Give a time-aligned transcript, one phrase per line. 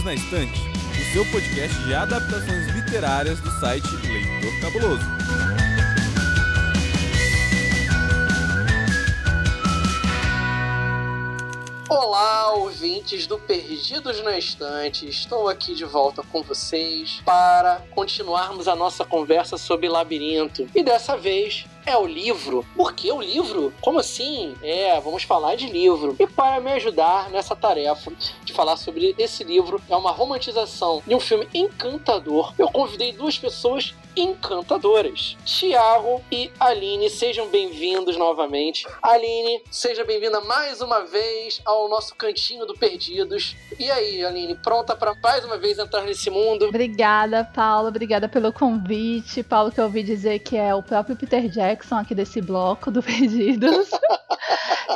[0.00, 5.04] Perdidos na Estante, o seu podcast de adaptações literárias do site Leitor Cabuloso.
[11.88, 15.08] Olá, ouvintes do Perdidos na Estante.
[15.08, 20.66] Estou aqui de volta com vocês para continuarmos a nossa conversa sobre labirinto.
[20.74, 22.64] E dessa vez é o livro.
[22.76, 23.72] Por que o livro?
[23.80, 24.54] Como assim?
[24.62, 26.14] É, vamos falar de livro.
[26.18, 28.12] E para me ajudar nessa tarefa
[28.44, 32.52] de falar sobre esse livro, é uma romantização de um filme encantador.
[32.58, 35.36] Eu convidei duas pessoas encantadoras.
[35.44, 38.86] Tiago e Aline, sejam bem-vindos novamente.
[39.00, 43.56] Aline, seja bem-vinda mais uma vez ao nosso cantinho do Perdidos.
[43.78, 46.66] E aí, Aline, pronta para mais uma vez entrar nesse mundo?
[46.66, 47.88] Obrigada, Paulo.
[47.88, 49.42] Obrigada pelo convite.
[49.42, 53.02] Paulo, que eu ouvi dizer que é o próprio Peter Jackson aqui desse bloco do
[53.02, 53.90] Perdidos.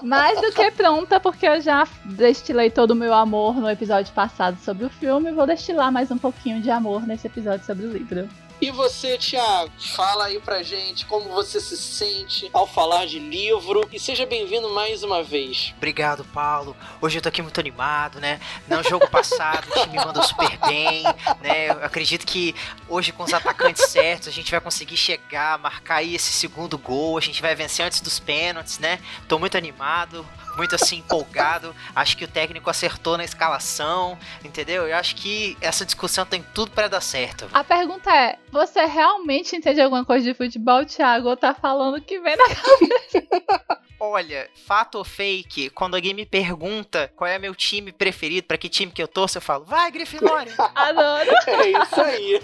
[0.03, 4.59] mais do que pronta, porque eu já destilei todo o meu amor no episódio passado
[4.59, 5.33] sobre o filme.
[5.33, 8.29] Vou destilar mais um pouquinho de amor nesse episódio sobre o livro.
[8.65, 13.87] E você, Thiago, fala aí pra gente como você se sente ao falar de livro
[13.93, 15.75] e seja bem-vindo mais uma vez.
[15.77, 16.75] Obrigado, Paulo.
[16.99, 18.41] Hoje eu tô aqui muito animado, né?
[18.67, 21.03] No jogo passado, o time mandou super bem,
[21.43, 21.69] né?
[21.69, 22.55] Eu acredito que
[22.89, 27.19] hoje com os atacantes certos a gente vai conseguir chegar, marcar aí esse segundo gol,
[27.19, 28.99] a gente vai vencer antes dos pênaltis, né?
[29.29, 31.75] Tô muito animado muito assim empolgado.
[31.95, 34.87] Acho que o técnico acertou na escalação, entendeu?
[34.87, 37.49] Eu acho que essa discussão tem tudo para dar certo.
[37.53, 41.29] A pergunta é: você realmente entende alguma coisa de futebol, Thiago?
[41.29, 43.79] Ou tá falando que vem na cabeça?
[43.99, 48.69] Olha, fato ou fake, quando alguém me pergunta qual é meu time preferido, para que
[48.69, 50.53] time que eu torço, eu falo, vai, Grifinória!
[50.75, 51.31] Adoro!
[51.47, 52.41] É isso aí.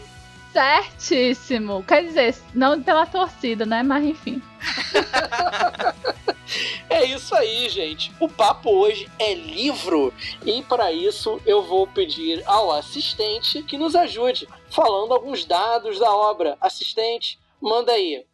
[0.53, 1.85] Certíssimo.
[1.85, 3.83] Quer dizer, não pela torcida, né?
[3.83, 4.43] Mas enfim.
[6.89, 8.13] É isso aí, gente.
[8.19, 10.13] O papo hoje é livro
[10.45, 16.13] e para isso eu vou pedir ao assistente que nos ajude falando alguns dados da
[16.13, 16.59] obra.
[16.61, 18.27] Assistente, manda aí.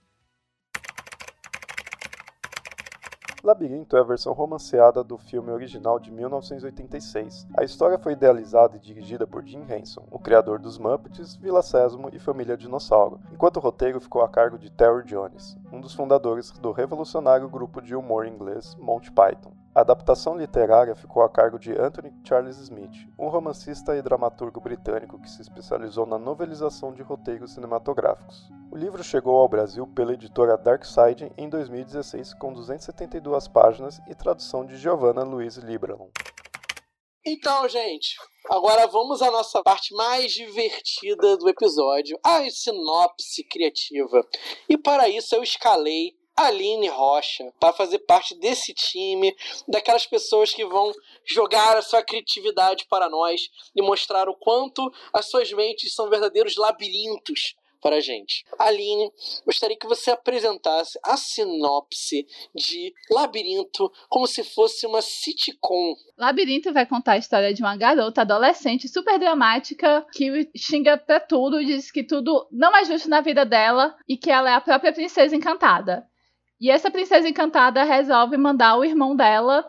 [3.47, 7.47] Labirinto é a versão romanceada do filme original de 1986.
[7.57, 12.11] A história foi idealizada e dirigida por Jim Henson, o criador dos Muppets, Vila Sésamo
[12.12, 16.51] e Família Dinossauro, enquanto o roteiro ficou a cargo de Terry Jones, um dos fundadores
[16.59, 19.53] do revolucionário grupo de humor inglês Monty Python.
[19.76, 25.20] A adaptação literária ficou a cargo de Anthony Charles Smith, um romancista e dramaturgo britânico
[25.20, 28.48] que se especializou na novelização de roteiros cinematográficos.
[28.72, 34.64] O livro chegou ao Brasil pela editora Darkside em 2016 com 272 páginas e tradução
[34.64, 36.08] de Giovanna Louise Liberlon.
[37.22, 38.16] Então, gente,
[38.48, 44.26] agora vamos à nossa parte mais divertida do episódio, a sinopse criativa.
[44.70, 49.35] E para isso eu escalei Aline Rocha para fazer parte desse time,
[49.67, 50.93] daquelas pessoas que vão
[51.25, 56.57] jogar a sua criatividade para nós e mostrar o quanto as suas mentes são verdadeiros
[56.57, 58.45] labirintos para a gente.
[58.59, 59.13] Aline,
[59.45, 65.95] gostaria que você apresentasse a sinopse de Labirinto como se fosse uma sitcom.
[66.19, 71.65] Labirinto vai contar a história de uma garota adolescente super dramática que xinga pra tudo,
[71.65, 74.93] diz que tudo não é justo na vida dela e que ela é a própria
[74.93, 76.07] princesa encantada.
[76.61, 79.65] E essa princesa encantada resolve mandar o irmão dela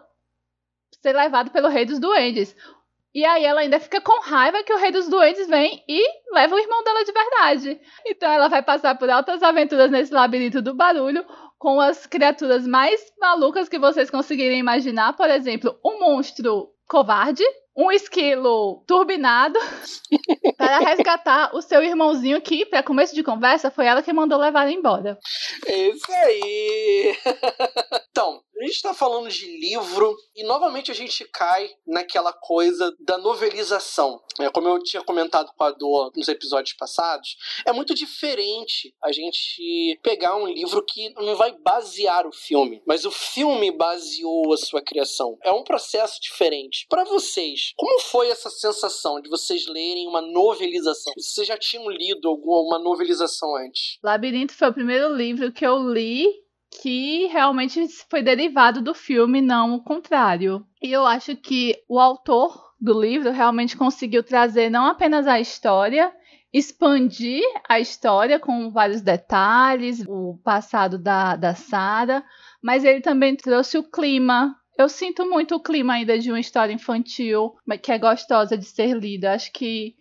[1.02, 2.56] ser levado pelo rei dos duendes.
[3.14, 6.56] E aí ela ainda fica com raiva que o rei dos duendes vem e leva
[6.56, 7.82] o irmão dela de verdade.
[8.06, 11.26] Então ela vai passar por altas aventuras nesse labirinto do barulho
[11.58, 15.14] com as criaturas mais malucas que vocês conseguirem imaginar.
[15.14, 17.44] Por exemplo, um monstro covarde,
[17.78, 19.60] um esquilo turbinado
[20.58, 24.68] para resgatar o seu irmãozinho que, para começo de conversa, foi ela que mandou levar
[24.68, 25.18] embora.
[25.68, 27.16] É isso aí!
[28.10, 33.18] então, a gente está falando de livro e novamente a gente cai naquela coisa da
[33.18, 34.22] novelização.
[34.40, 39.12] É, como eu tinha comentado com a Dor nos episódios passados, é muito diferente a
[39.12, 44.58] gente pegar um livro que não vai basear o filme, mas o filme baseou a
[44.58, 45.38] sua criação.
[45.44, 46.86] É um processo diferente.
[46.90, 51.14] Para vocês, como foi essa sensação de vocês lerem uma novelização?
[51.16, 54.00] Vocês já tinham lido alguma novelização antes?
[54.04, 56.47] Labirinto foi o primeiro livro que eu li
[56.82, 60.66] que realmente foi derivado do filme, não o contrário.
[60.82, 66.12] E eu acho que o autor do livro realmente conseguiu trazer não apenas a história,
[66.54, 72.24] expandir a história com vários detalhes, o passado da, da Sarah,
[72.62, 74.56] mas ele também trouxe o clima.
[74.78, 78.66] Eu sinto muito o clima ainda de uma história infantil, mas que é gostosa de
[78.66, 79.34] ser lida.
[79.34, 79.96] Acho que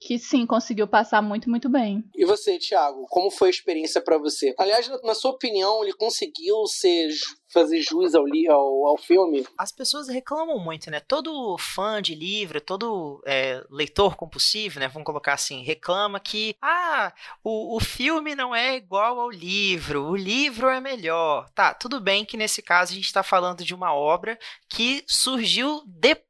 [0.00, 2.02] que sim, conseguiu passar muito, muito bem.
[2.16, 4.54] E você, Thiago, como foi a experiência para você?
[4.58, 7.10] Aliás, na sua opinião, ele conseguiu ser
[7.52, 9.46] fazer jus ao, ao, ao filme.
[9.58, 11.00] As pessoas reclamam muito, né?
[11.00, 14.88] Todo fã de livro, todo é, leitor compulsivo, né?
[14.88, 17.12] Vamos colocar assim, reclama que ah,
[17.44, 21.50] o, o filme não é igual ao livro, o livro é melhor.
[21.50, 24.38] Tá, tudo bem que nesse caso a gente está falando de uma obra
[24.68, 26.29] que surgiu depois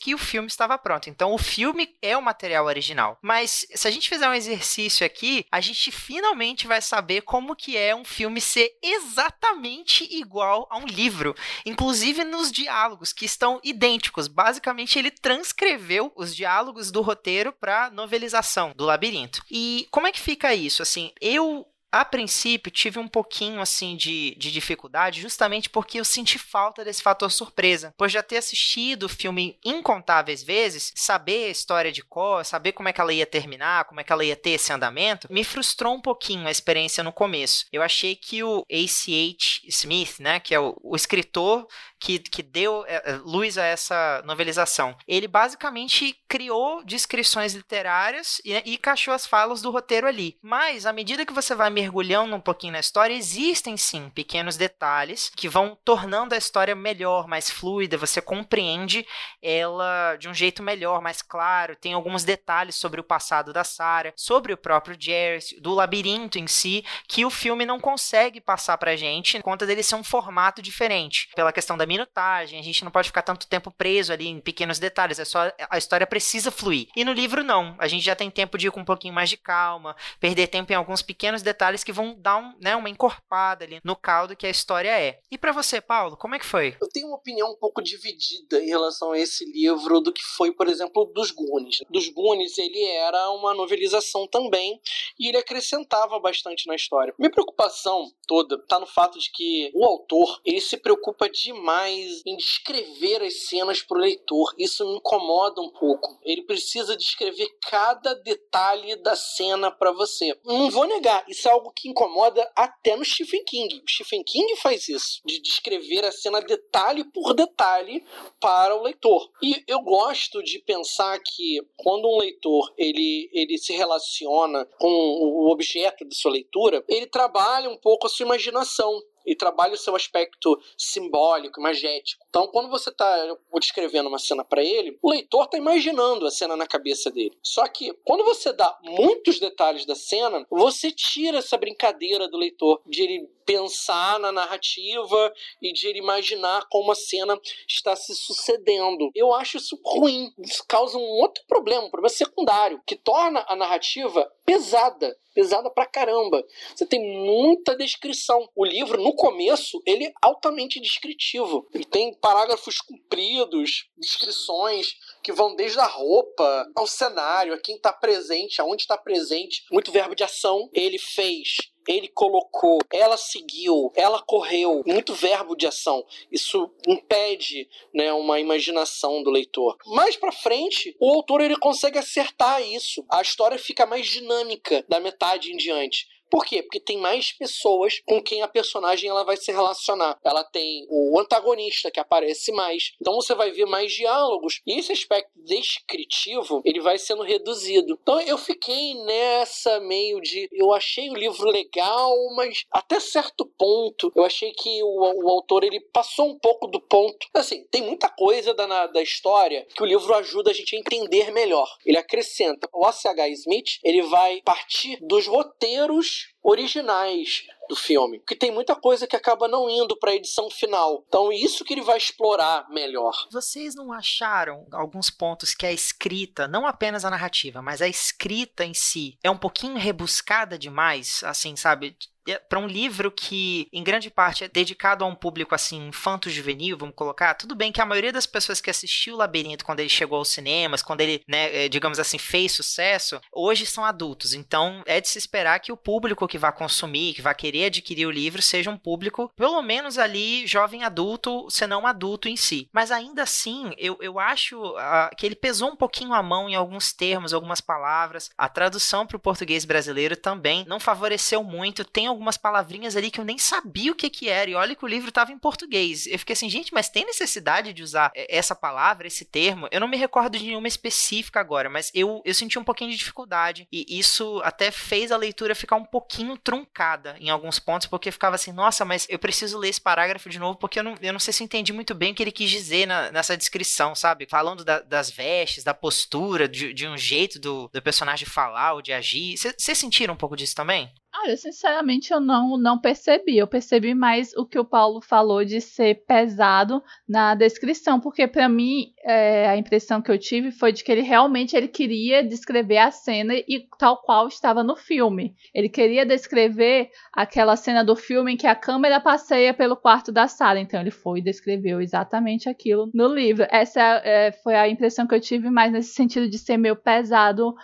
[0.00, 1.10] que o filme estava pronto.
[1.10, 3.18] Então o filme é o material original.
[3.22, 7.76] Mas se a gente fizer um exercício aqui, a gente finalmente vai saber como que
[7.76, 13.60] é um filme ser exatamente igual igual a um livro, inclusive nos diálogos que estão
[13.64, 14.28] idênticos.
[14.28, 19.42] Basicamente, ele transcreveu os diálogos do roteiro para novelização do Labirinto.
[19.50, 20.82] E como é que fica isso?
[20.82, 21.66] Assim, eu
[22.00, 27.02] a princípio, tive um pouquinho assim de, de dificuldade, justamente porque eu senti falta desse
[27.02, 27.94] fator surpresa.
[27.96, 32.88] Por já ter assistido o filme incontáveis vezes, saber a história de cor, saber como
[32.88, 35.94] é que ela ia terminar, como é que ela ia ter esse andamento, me frustrou
[35.94, 37.66] um pouquinho a experiência no começo.
[37.72, 39.62] Eu achei que o A.C.H.
[39.68, 41.66] Smith, né, que é o, o escritor
[41.98, 44.96] que, que deu é, é, luz a essa novelização.
[45.06, 50.36] Ele basicamente criou descrições literárias e, e encaixou as falas do roteiro ali.
[50.42, 55.30] Mas, à medida que você vai mergulhando um pouquinho na história, existem sim pequenos detalhes
[55.36, 59.06] que vão tornando a história melhor, mais fluida, você compreende
[59.40, 61.76] ela de um jeito melhor, mais claro.
[61.76, 66.46] Tem alguns detalhes sobre o passado da Sarah, sobre o próprio Jerry, do labirinto em
[66.46, 71.28] si, que o filme não consegue passar pra gente, conta dele ser um formato diferente.
[71.36, 74.78] Pela questão da minutagem, a gente não pode ficar tanto tempo preso ali em pequenos
[74.78, 76.88] detalhes, é só a história precisa fluir.
[76.96, 79.30] E no livro não, a gente já tem tempo de ir com um pouquinho mais
[79.30, 83.64] de calma, perder tempo em alguns pequenos detalhes que vão dar um, né, uma encorpada
[83.64, 85.20] ali no caldo que a história é.
[85.30, 86.76] E para você, Paulo, como é que foi?
[86.80, 90.52] Eu tenho uma opinião um pouco dividida em relação a esse livro do que foi,
[90.52, 91.78] por exemplo, dos Goonies.
[91.90, 94.80] Dos Goonies, ele era uma novelização também
[95.18, 97.14] e ele acrescentava bastante na história.
[97.18, 102.22] Minha preocupação toda está no fato de que o autor, ele se preocupa demais mais
[102.24, 104.54] em descrever as cenas para o leitor.
[104.58, 106.18] Isso me incomoda um pouco.
[106.22, 110.36] Ele precisa descrever cada detalhe da cena para você.
[110.44, 113.82] Não vou negar, isso é algo que incomoda até no Stephen King.
[113.84, 118.04] O Stephen King faz isso, de descrever a cena detalhe por detalhe
[118.38, 119.30] para o leitor.
[119.42, 125.50] E eu gosto de pensar que quando um leitor ele, ele se relaciona com o
[125.50, 129.94] objeto de sua leitura, ele trabalha um pouco a sua imaginação e trabalha o seu
[129.96, 132.24] aspecto simbólico, imagético.
[132.28, 136.56] Então, quando você está descrevendo uma cena para ele, o leitor está imaginando a cena
[136.56, 137.36] na cabeça dele.
[137.42, 142.80] Só que, quando você dá muitos detalhes da cena, você tira essa brincadeira do leitor
[142.86, 145.32] de ele pensar na narrativa
[145.62, 149.10] e de ele imaginar como a cena está se sucedendo.
[149.14, 150.32] Eu acho isso ruim.
[150.38, 155.84] Isso causa um outro problema, um problema secundário, que torna a narrativa pesada pesada pra
[155.84, 156.42] caramba.
[156.74, 158.48] Você tem muita descrição.
[158.56, 161.68] O livro, no começo, ele é altamente descritivo.
[161.74, 167.92] Ele tem parágrafos compridos, descrições que vão desde a roupa ao cenário, a quem está
[167.92, 169.62] presente, aonde está presente.
[169.70, 170.70] Muito verbo de ação.
[170.72, 176.04] Ele fez ele colocou, ela seguiu, ela correu, muito verbo de ação.
[176.30, 179.76] Isso impede, né, uma imaginação do leitor.
[179.86, 183.04] Mais para frente, o autor ele consegue acertar isso.
[183.10, 186.06] A história fica mais dinâmica da metade em diante.
[186.30, 186.62] Por quê?
[186.62, 190.18] Porque tem mais pessoas com quem a personagem ela vai se relacionar.
[190.24, 192.92] Ela tem o antagonista que aparece mais.
[193.00, 194.60] Então você vai ver mais diálogos.
[194.66, 197.98] E esse aspecto descritivo, ele vai sendo reduzido.
[198.02, 204.12] Então eu fiquei nessa meio de eu achei o livro legal, mas até certo ponto
[204.14, 207.28] eu achei que o, o autor ele passou um pouco do ponto.
[207.34, 211.30] Assim, tem muita coisa da, da história que o livro ajuda a gente a entender
[211.32, 211.68] melhor.
[211.84, 212.68] Ele acrescenta.
[212.72, 213.28] O A.C.H.
[213.28, 219.48] Smith, ele vai partir dos roteiros originais do filme, que tem muita coisa que acaba
[219.48, 221.04] não indo para a edição final.
[221.08, 223.26] Então, isso que ele vai explorar melhor.
[223.32, 228.64] Vocês não acharam alguns pontos que a escrita, não apenas a narrativa, mas a escrita
[228.64, 231.96] em si, é um pouquinho rebuscada demais, assim, sabe?
[232.26, 236.76] É, para um livro que, em grande parte, é dedicado a um público assim, infanto-juvenil,
[236.76, 239.88] vamos colocar, tudo bem que a maioria das pessoas que assistiu o Labirinto quando ele
[239.88, 244.34] chegou aos cinemas, quando ele, né, é, digamos assim, fez sucesso, hoje são adultos.
[244.34, 248.06] Então, é de se esperar que o público que vai consumir, que vai querer adquirir
[248.06, 252.68] o livro, seja um público, pelo menos ali, jovem adulto, se não adulto em si.
[252.72, 256.54] Mas ainda assim, eu, eu acho uh, que ele pesou um pouquinho a mão em
[256.54, 258.30] alguns termos, algumas palavras.
[258.36, 261.84] A tradução para o português brasileiro também não favoreceu muito.
[261.84, 264.50] Tem algumas palavrinhas ali que eu nem sabia o que que era.
[264.50, 266.06] E olha que o livro estava em português.
[266.06, 269.68] Eu fiquei assim, gente, mas tem necessidade de usar essa palavra, esse termo?
[269.70, 272.96] Eu não me recordo de nenhuma específica agora, mas eu, eu senti um pouquinho de
[272.96, 273.68] dificuldade.
[273.70, 278.36] E isso até fez a leitura ficar um pouquinho truncada em alguns pontos, porque ficava
[278.36, 281.20] assim, nossa, mas eu preciso ler esse parágrafo de novo, porque eu não, eu não
[281.20, 284.26] sei se entendi muito bem o que ele quis dizer na, nessa descrição, sabe?
[284.28, 288.82] Falando da, das vestes, da postura, de, de um jeito do, do personagem falar ou
[288.82, 289.36] de agir.
[289.36, 290.92] Vocês sentiram um pouco disso também?
[291.18, 293.38] Olha, sinceramente eu não, não percebi.
[293.38, 298.48] Eu percebi mais o que o Paulo falou de ser pesado na descrição, porque para
[298.48, 302.78] mim é, a impressão que eu tive foi de que ele realmente ele queria descrever
[302.78, 305.34] a cena e tal qual estava no filme.
[305.54, 310.28] Ele queria descrever aquela cena do filme em que a câmera passeia pelo quarto da
[310.28, 310.60] sala.
[310.60, 313.46] Então ele foi e descreveu exatamente aquilo no livro.
[313.50, 317.54] Essa é, foi a impressão que eu tive mais nesse sentido de ser meio pesado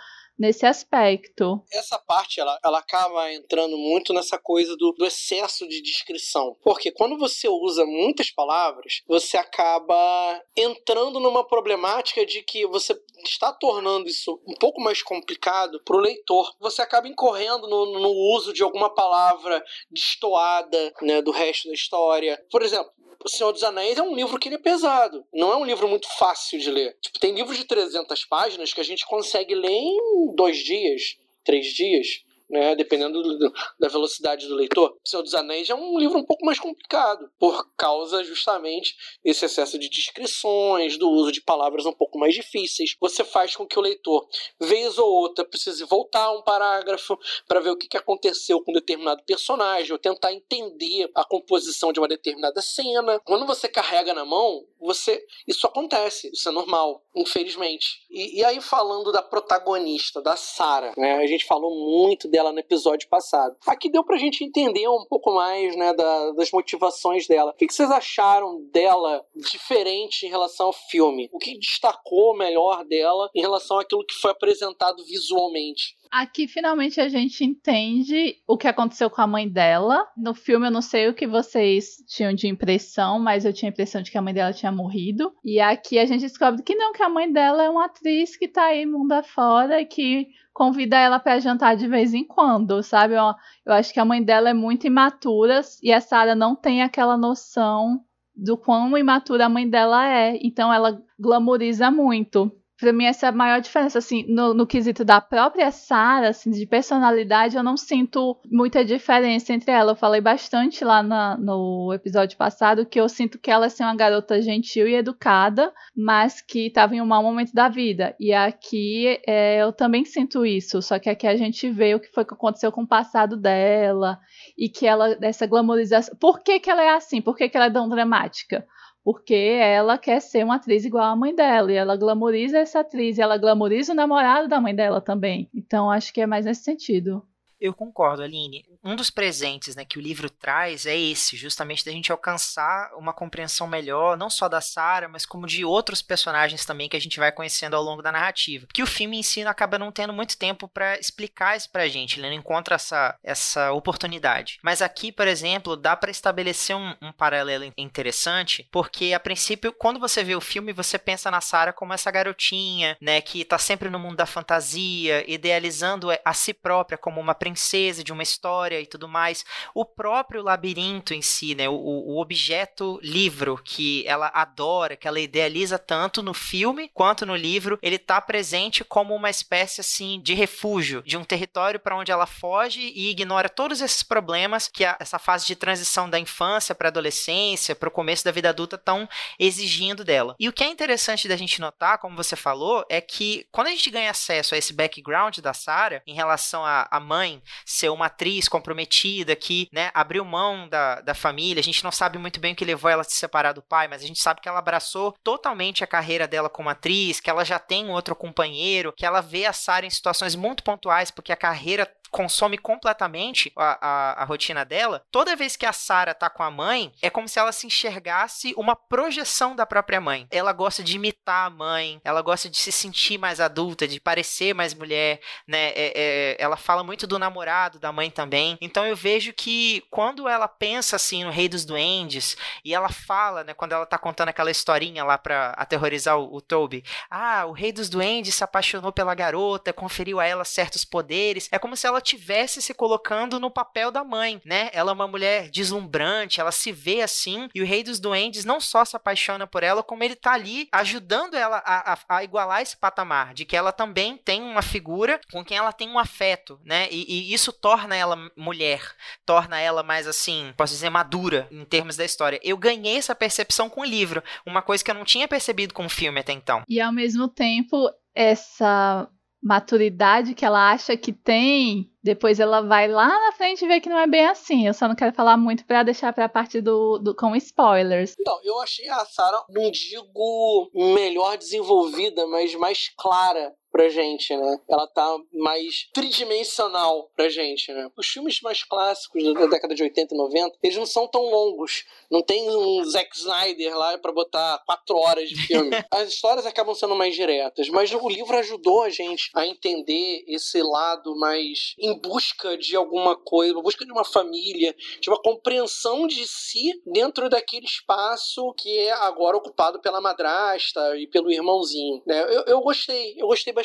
[0.43, 1.63] nesse aspecto.
[1.71, 6.57] Essa parte ela, ela acaba entrando muito nessa coisa do, do excesso de descrição.
[6.61, 13.53] Porque quando você usa muitas palavras, você acaba entrando numa problemática de que você está
[13.53, 16.53] tornando isso um pouco mais complicado para o leitor.
[16.59, 22.37] Você acaba incorrendo no, no, uso de alguma palavra destoada né, do resto da história.
[22.51, 22.91] Por exemplo,
[23.23, 25.25] o Senhor dos Anéis é um livro que ele é pesado.
[25.33, 26.97] Não é um livro muito fácil de ler.
[27.01, 31.67] Tipo, tem livros de 300 páginas que a gente consegue ler em dois dias, três
[31.67, 34.95] dias né, dependendo do, da velocidade do leitor.
[35.03, 39.45] O Senhor dos Anéis é um livro um pouco mais complicado, por causa justamente desse
[39.45, 42.95] excesso de descrições, do uso de palavras um pouco mais difíceis.
[42.99, 44.27] Você faz com que o leitor,
[44.59, 49.23] vez ou outra, precise voltar um parágrafo para ver o que aconteceu com um determinado
[49.25, 53.19] personagem, ou tentar entender a composição de uma determinada cena.
[53.25, 58.03] Quando você carrega na mão, você isso acontece, isso é normal, infelizmente.
[58.11, 62.51] E, e aí falando da protagonista, da Sarah, né, a gente falou muito dela dela
[62.51, 63.55] no episódio passado.
[63.65, 67.51] Aqui deu pra gente entender um pouco mais né, da, das motivações dela.
[67.51, 71.29] O que, que vocês acharam dela diferente em relação ao filme?
[71.31, 75.95] O que destacou melhor dela em relação àquilo que foi apresentado visualmente?
[76.13, 80.07] Aqui finalmente a gente entende o que aconteceu com a mãe dela.
[80.15, 83.73] No filme eu não sei o que vocês tinham de impressão, mas eu tinha a
[83.73, 85.33] impressão de que a mãe dela tinha morrido.
[85.43, 88.47] E aqui a gente descobre que não, que a mãe dela é uma atriz que
[88.47, 93.15] tá aí mundo afora e que convida ela para jantar de vez em quando, sabe?
[93.15, 93.33] Eu,
[93.65, 97.17] eu acho que a mãe dela é muito imatura e a Sarah não tem aquela
[97.17, 97.99] noção
[98.35, 100.37] do quão imatura a mãe dela é.
[100.43, 102.51] Então ela glamoriza muito
[102.83, 106.51] para mim essa é a maior diferença assim no, no quesito da própria Sarah assim
[106.51, 109.93] de personalidade eu não sinto muita diferença entre ela.
[109.93, 113.83] Eu falei bastante lá na, no episódio passado que eu sinto que ela é assim,
[113.83, 118.13] uma garota gentil e educada mas que estava em um mau momento da vida.
[118.19, 122.11] E aqui é, eu também sinto isso só que aqui a gente vê o que
[122.11, 124.19] foi que aconteceu com o passado dela
[124.57, 126.13] e que ela essa glamorização.
[126.19, 127.21] Por que, que ela é assim?
[127.21, 128.65] Por que, que ela é tão dramática
[129.03, 133.17] porque ela quer ser uma atriz igual à mãe dela, e ela glamoriza essa atriz,
[133.17, 135.49] e ela glamoriza o namorado da mãe dela também.
[135.53, 137.21] Então acho que é mais nesse sentido.
[137.63, 138.65] Eu concordo, Aline.
[138.83, 143.13] Um dos presentes né, que o livro traz é esse, justamente da gente alcançar uma
[143.13, 147.17] compreensão melhor, não só da Sarah, mas como de outros personagens também que a gente
[147.17, 148.67] vai conhecendo ao longo da narrativa.
[148.73, 152.19] Que o filme em si acaba não tendo muito tempo para explicar isso pra gente,
[152.19, 154.59] ele não encontra essa, essa oportunidade.
[154.61, 160.01] Mas aqui, por exemplo, dá para estabelecer um, um, paralelo interessante, porque a princípio, quando
[160.01, 163.89] você vê o filme, você pensa na Sarah como essa garotinha, né, que tá sempre
[163.89, 168.81] no mundo da fantasia, idealizando a si própria como uma princesa princesa, de uma história
[168.81, 169.45] e tudo mais.
[169.75, 175.19] O próprio labirinto em si, né, o, o objeto livro que ela adora, que ela
[175.19, 180.33] idealiza tanto no filme quanto no livro, ele está presente como uma espécie assim de
[180.33, 184.97] refúgio, de um território para onde ela foge e ignora todos esses problemas que a,
[184.99, 189.07] essa fase de transição da infância para adolescência, para o começo da vida adulta estão
[189.37, 190.35] exigindo dela.
[190.39, 193.71] E o que é interessante da gente notar, como você falou, é que quando a
[193.71, 198.47] gente ganha acesso a esse background da Sarah em relação à mãe ser uma atriz
[198.47, 201.59] comprometida que, né, abriu mão da, da família.
[201.59, 203.87] A gente não sabe muito bem o que levou ela a se separar do pai,
[203.87, 207.43] mas a gente sabe que ela abraçou totalmente a carreira dela como atriz, que ela
[207.43, 211.37] já tem outro companheiro, que ela vê a Sarah em situações muito pontuais, porque a
[211.37, 216.43] carreira consome completamente a, a, a, rotina dela, toda vez que a Sarah tá com
[216.43, 220.27] a mãe, é como se ela se enxergasse uma projeção da própria mãe.
[220.29, 224.53] Ela gosta de imitar a mãe, ela gosta de se sentir mais adulta, de parecer
[224.53, 225.69] mais mulher, né?
[225.69, 228.59] É, é, ela fala muito do namorado, da mãe também.
[228.61, 233.43] Então eu vejo que quando ela pensa assim no Rei dos Duendes e ela fala,
[233.43, 237.53] né, quando ela tá contando aquela historinha lá para aterrorizar o, o Toby, ah, o
[237.53, 241.49] Rei dos Duendes se apaixonou pela garota, conferiu a ela certos poderes.
[241.51, 244.69] É como se ela tivesse se colocando no papel da mãe, né?
[244.73, 248.59] Ela é uma mulher deslumbrante, ela se vê assim, e o Rei dos Duendes não
[248.59, 252.61] só se apaixona por ela, como ele tá ali ajudando ela a, a, a igualar
[252.61, 256.59] esse patamar, de que ela também tem uma figura com quem ela tem um afeto,
[256.63, 256.87] né?
[256.91, 258.81] E, e isso torna ela mulher,
[259.25, 262.39] torna ela mais assim, posso dizer, madura em termos da história.
[262.43, 265.85] Eu ganhei essa percepção com o livro, uma coisa que eu não tinha percebido com
[265.85, 266.63] o filme até então.
[266.67, 269.07] E ao mesmo tempo, essa
[269.43, 273.89] maturidade que ela acha que tem, depois ela vai lá na frente e vê que
[273.89, 274.65] não é bem assim.
[274.65, 278.15] Eu só não quero falar muito para deixar para a parte do, do com spoilers.
[278.19, 284.59] Então, eu achei a Sarah, não digo melhor desenvolvida, mas mais clara pra gente, né?
[284.69, 287.89] Ela tá mais tridimensional pra gente, né?
[287.97, 291.83] Os filmes mais clássicos da década de 80 e 90, eles não são tão longos.
[292.09, 295.71] Não tem um Zack Snyder lá para botar quatro horas de filme.
[295.89, 300.61] As histórias acabam sendo mais diretas, mas o livro ajudou a gente a entender esse
[300.61, 306.05] lado mais em busca de alguma coisa, em busca de uma família, de uma compreensão
[306.05, 312.03] de si dentro daquele espaço que é agora ocupado pela madrasta e pelo irmãozinho.
[312.05, 312.21] Né?
[312.21, 313.62] Eu, eu gostei, eu gostei bastante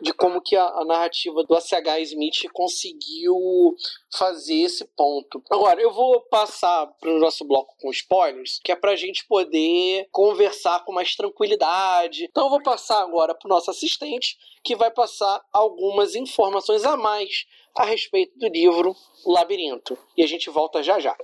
[0.00, 2.00] de como que a, a narrativa do A.C.H.
[2.00, 3.74] Smith conseguiu
[4.12, 5.42] fazer esse ponto.
[5.50, 9.26] Agora, eu vou passar para o nosso bloco com spoilers, que é para a gente
[9.26, 12.24] poder conversar com mais tranquilidade.
[12.24, 16.96] Então, eu vou passar agora para o nosso assistente, que vai passar algumas informações a
[16.96, 18.94] mais a respeito do livro
[19.24, 19.96] Labirinto.
[20.16, 21.16] E a gente volta já já.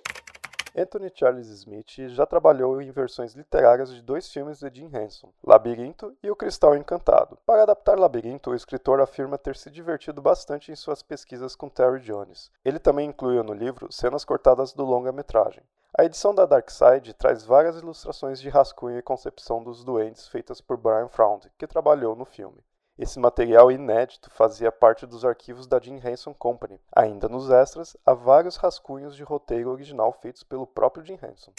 [0.78, 6.14] Anthony Charles Smith já trabalhou em versões literárias de dois filmes de Jim Henson, Labirinto
[6.22, 7.38] e O Cristal Encantado.
[7.46, 12.00] Para adaptar Labirinto, o escritor afirma ter se divertido bastante em suas pesquisas com Terry
[12.00, 12.50] Jones.
[12.62, 15.62] Ele também incluiu no livro cenas cortadas do longa-metragem.
[15.98, 20.60] A edição da Dark Side traz várias ilustrações de rascunho e concepção dos duendes feitas
[20.60, 22.62] por Brian Fround, que trabalhou no filme.
[22.98, 26.80] Esse material inédito fazia parte dos arquivos da Jim Henson Company.
[26.94, 31.52] Ainda nos extras, há vários rascunhos de roteiro original feitos pelo próprio Jim Henson.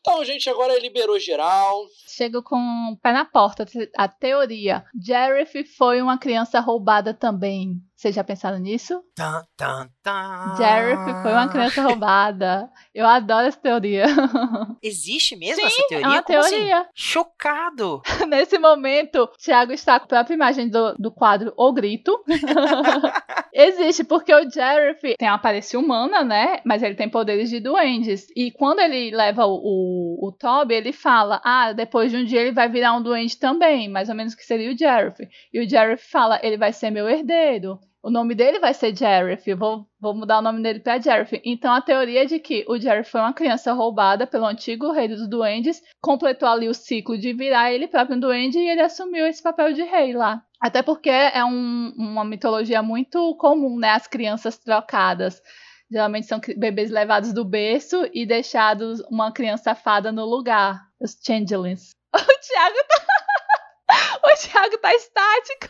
[0.00, 1.84] Então, gente, agora liberou geral.
[2.06, 2.56] Chego com
[2.92, 3.66] o pé na porta.
[3.96, 4.84] A teoria.
[4.98, 7.82] Jareth foi uma criança roubada também.
[8.00, 9.02] Vocês já pensaram nisso?
[9.14, 10.56] Tan, tan, tan.
[10.56, 12.70] Jareth foi uma criança roubada.
[12.94, 14.06] Eu adoro essa teoria.
[14.82, 16.06] Existe mesmo Sim, essa teoria?
[16.06, 16.50] é uma Como assim?
[16.56, 16.86] teoria.
[16.94, 18.00] Chocado!
[18.26, 22.24] Nesse momento, Thiago está com a própria imagem do, do quadro O Grito.
[23.52, 26.60] Existe, porque o Jareth tem uma aparência humana, né?
[26.64, 28.28] Mas ele tem poderes de duendes.
[28.34, 32.40] E quando ele leva o, o, o Toby, ele fala: Ah, depois de um dia
[32.40, 33.90] ele vai virar um duende também.
[33.90, 35.28] Mais ou menos que seria o Jareth.
[35.52, 37.78] E o Jareth fala: Ele vai ser meu herdeiro.
[38.02, 39.44] O nome dele vai ser Jareth.
[39.58, 41.40] Vou, vou mudar o nome dele para Jareth.
[41.44, 45.06] Então a teoria é de que o Jareth foi uma criança roubada pelo antigo rei
[45.08, 49.26] dos duendes, completou ali o ciclo de virar ele próprio um duende e ele assumiu
[49.26, 50.42] esse papel de rei lá.
[50.60, 53.90] Até porque é um- uma mitologia muito comum, né?
[53.90, 55.42] As crianças trocadas.
[55.90, 60.80] Geralmente são bebês levados do berço e deixados uma criança fada no lugar.
[61.00, 61.90] Os changelings.
[62.14, 64.20] O Thiago tá.
[64.24, 65.68] o Thiago tá estático.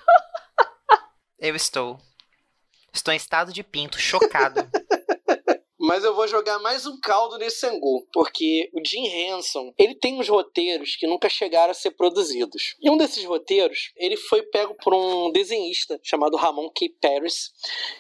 [1.39, 1.99] Eu estou.
[2.93, 4.61] Estou em estado de pinto, chocado.
[5.83, 10.21] Mas eu vou jogar mais um caldo nesse angu, porque o Jim Henson, ele tem
[10.21, 12.77] uns roteiros que nunca chegaram a ser produzidos.
[12.83, 16.95] E um desses roteiros, ele foi pego por um desenhista chamado Ramon K.
[17.01, 17.51] Paris,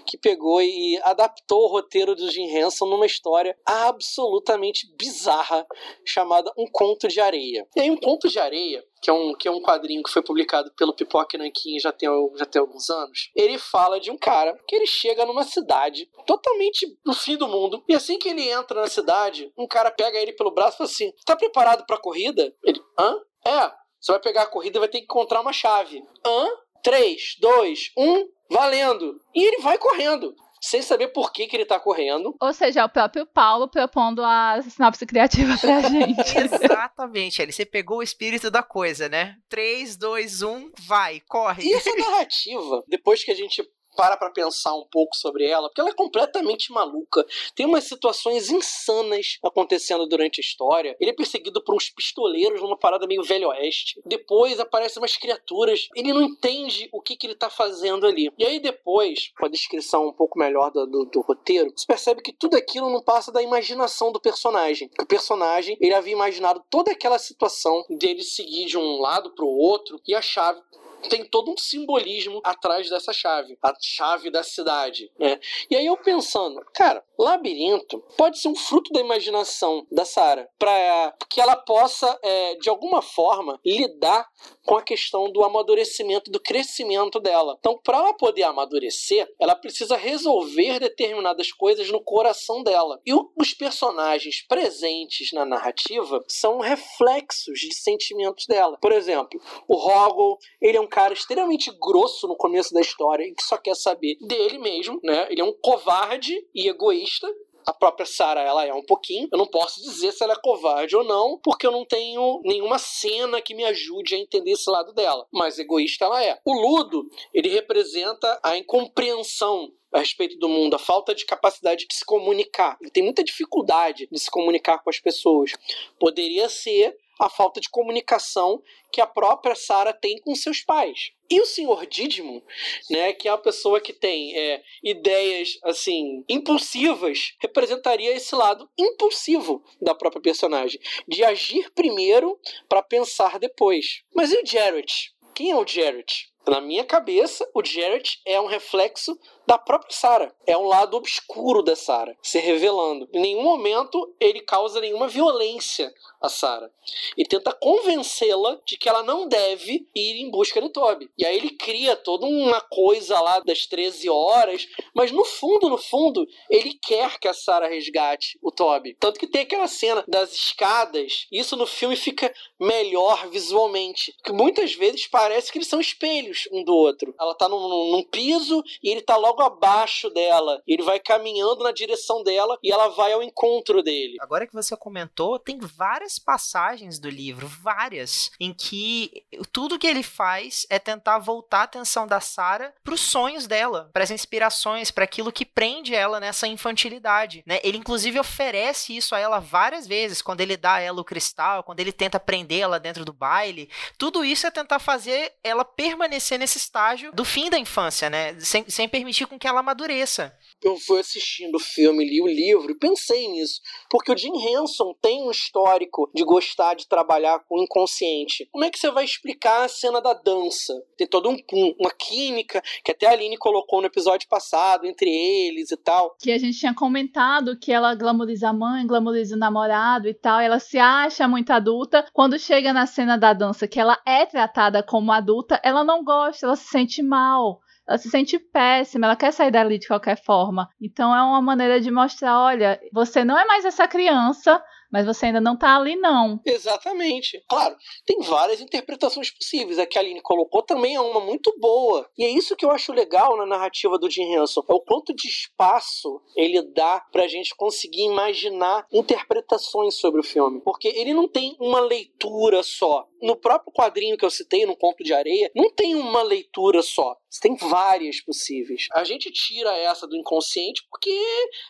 [0.06, 5.66] que pegou e adaptou o roteiro do Jim Henson numa história absolutamente bizarra
[6.04, 7.66] chamada Um Conto de Areia.
[7.74, 10.22] E aí, Um Conto de Areia que é um, que é um quadrinho que foi
[10.22, 14.58] publicado pelo Pipoca Nankin já tem, já tem alguns anos, ele fala de um cara
[14.66, 18.80] que ele chega numa cidade totalmente no fim do mundo, e assim que ele entra
[18.80, 22.54] na cidade, um cara pega ele pelo braço e fala assim, tá preparado pra corrida?
[22.62, 23.16] Ele, hã?
[23.46, 26.02] É, você vai pegar a corrida e vai ter que encontrar uma chave.
[26.24, 26.48] Hã?
[26.82, 29.20] 3, 2, 1, valendo!
[29.34, 30.34] E ele vai correndo.
[30.60, 32.36] Sem saber por que, que ele tá correndo.
[32.40, 36.38] Ou seja, é o próprio Paulo propondo a sinopse criativa pra gente.
[36.38, 39.36] Exatamente, ele você pegou o espírito da coisa, né?
[39.48, 41.64] 3, 2, 1, vai, corre.
[41.64, 43.62] E essa narrativa, depois que a gente
[43.96, 47.24] para pra pensar um pouco sobre ela, porque ela é completamente maluca.
[47.54, 50.96] Tem umas situações insanas acontecendo durante a história.
[51.00, 54.00] Ele é perseguido por uns pistoleiros numa parada meio velho oeste.
[54.04, 55.88] Depois aparecem umas criaturas.
[55.94, 58.32] Ele não entende o que, que ele tá fazendo ali.
[58.38, 62.22] E aí depois, com a descrição um pouco melhor do, do, do roteiro, você percebe
[62.22, 64.90] que tudo aquilo não passa da imaginação do personagem.
[65.00, 70.00] O personagem, ele havia imaginado toda aquela situação dele seguir de um lado pro outro
[70.06, 70.60] e a chave
[71.08, 75.38] tem todo um simbolismo atrás dessa chave, a chave da cidade, né?
[75.70, 81.14] E aí eu pensando, cara, labirinto pode ser um fruto da imaginação da Sara, para
[81.28, 84.26] que ela possa é, de alguma forma lidar
[84.64, 87.56] com a questão do amadurecimento, do crescimento dela.
[87.58, 93.00] Então, para ela poder amadurecer, ela precisa resolver determinadas coisas no coração dela.
[93.06, 98.78] E os personagens presentes na narrativa são reflexos de sentimentos dela.
[98.80, 103.34] Por exemplo, o Hoggle, ele é um cara extremamente grosso no começo da história e
[103.34, 105.26] que só quer saber dele mesmo, né?
[105.30, 107.26] Ele é um covarde e egoísta
[107.66, 109.28] a própria Sarah, ela é um pouquinho.
[109.30, 112.78] Eu não posso dizer se ela é covarde ou não, porque eu não tenho nenhuma
[112.78, 115.26] cena que me ajude a entender esse lado dela.
[115.32, 116.38] Mas egoísta ela é.
[116.44, 121.94] O Ludo, ele representa a incompreensão a respeito do mundo, a falta de capacidade de
[121.94, 122.76] se comunicar.
[122.80, 125.52] Ele tem muita dificuldade de se comunicar com as pessoas.
[125.98, 131.12] Poderia ser a falta de comunicação que a própria Sara tem com seus pais.
[131.30, 132.42] E o senhor Didimo,
[132.88, 139.62] né, que é uma pessoa que tem é, ideias assim impulsivas, representaria esse lado impulsivo
[139.80, 144.02] da própria personagem, de agir primeiro para pensar depois.
[144.14, 145.14] Mas e o Jarrett?
[145.34, 146.29] Quem é o Jarrett?
[146.46, 150.34] Na minha cabeça, o Jarrett é um reflexo da própria Sarah.
[150.46, 153.08] É um lado obscuro da Sarah se revelando.
[153.12, 156.70] Em nenhum momento ele causa nenhuma violência a Sarah.
[157.16, 161.10] E tenta convencê-la de que ela não deve ir em busca do Toby.
[161.18, 165.78] E aí ele cria toda uma coisa lá das 13 horas, mas no fundo, no
[165.78, 168.96] fundo, ele quer que a Sarah resgate o Toby.
[169.00, 174.14] Tanto que tem aquela cena das escadas, isso no filme fica melhor visualmente.
[174.24, 177.14] Que muitas vezes parece que eles são espelhos um do outro.
[177.18, 180.62] Ela tá num, num piso e ele tá logo abaixo dela.
[180.66, 184.16] Ele vai caminhando na direção dela e ela vai ao encontro dele.
[184.20, 190.02] Agora que você comentou, tem várias passagens do livro, várias, em que tudo que ele
[190.02, 194.90] faz é tentar voltar a atenção da Sarah para os sonhos dela, para as inspirações,
[194.90, 197.58] para aquilo que prende ela nessa infantilidade, né?
[197.62, 201.62] Ele inclusive oferece isso a ela várias vezes, quando ele dá a ela o cristal,
[201.62, 203.68] quando ele tenta prendê-la dentro do baile.
[203.98, 208.38] Tudo isso é tentar fazer ela permanecer nesse estágio do fim da infância, né?
[208.40, 210.32] Sem, sem permitir com que ela amadureça.
[210.62, 214.94] Eu fui assistindo o filme, li o livro e pensei nisso, porque o Jim Henson
[215.00, 218.46] tem um histórico de gostar de trabalhar com o inconsciente.
[218.52, 220.74] Como é que você vai explicar a cena da dança?
[220.96, 221.36] Tem toda um,
[221.78, 226.14] uma química que até a Aline colocou no episódio passado entre eles e tal.
[226.20, 230.40] Que a gente tinha comentado que ela glamoriza a mãe, glamoriza o namorado e tal,
[230.40, 232.06] e ela se acha muito adulta.
[232.12, 236.46] Quando chega na cena da dança, que ela é tratada como adulta, ela não gosta,
[236.46, 240.68] ela se sente mal ela se sente péssima, ela quer sair dali de qualquer forma.
[240.80, 245.26] Então é uma maneira de mostrar, olha, você não é mais essa criança, mas você
[245.26, 246.40] ainda não tá ali, não.
[246.44, 247.42] Exatamente.
[247.48, 249.78] Claro, tem várias interpretações possíveis.
[249.78, 252.08] A que a Aline colocou também é uma muito boa.
[252.18, 254.62] E é isso que eu acho legal na narrativa do Jim Henson.
[254.68, 260.60] É o quanto de espaço ele dá pra gente conseguir imaginar interpretações sobre o filme.
[260.60, 263.06] Porque ele não tem uma leitura só.
[263.22, 267.16] No próprio quadrinho que eu citei, no Conto de Areia, não tem uma leitura só.
[267.28, 268.88] Você tem várias possíveis.
[268.92, 271.16] A gente tira essa do inconsciente porque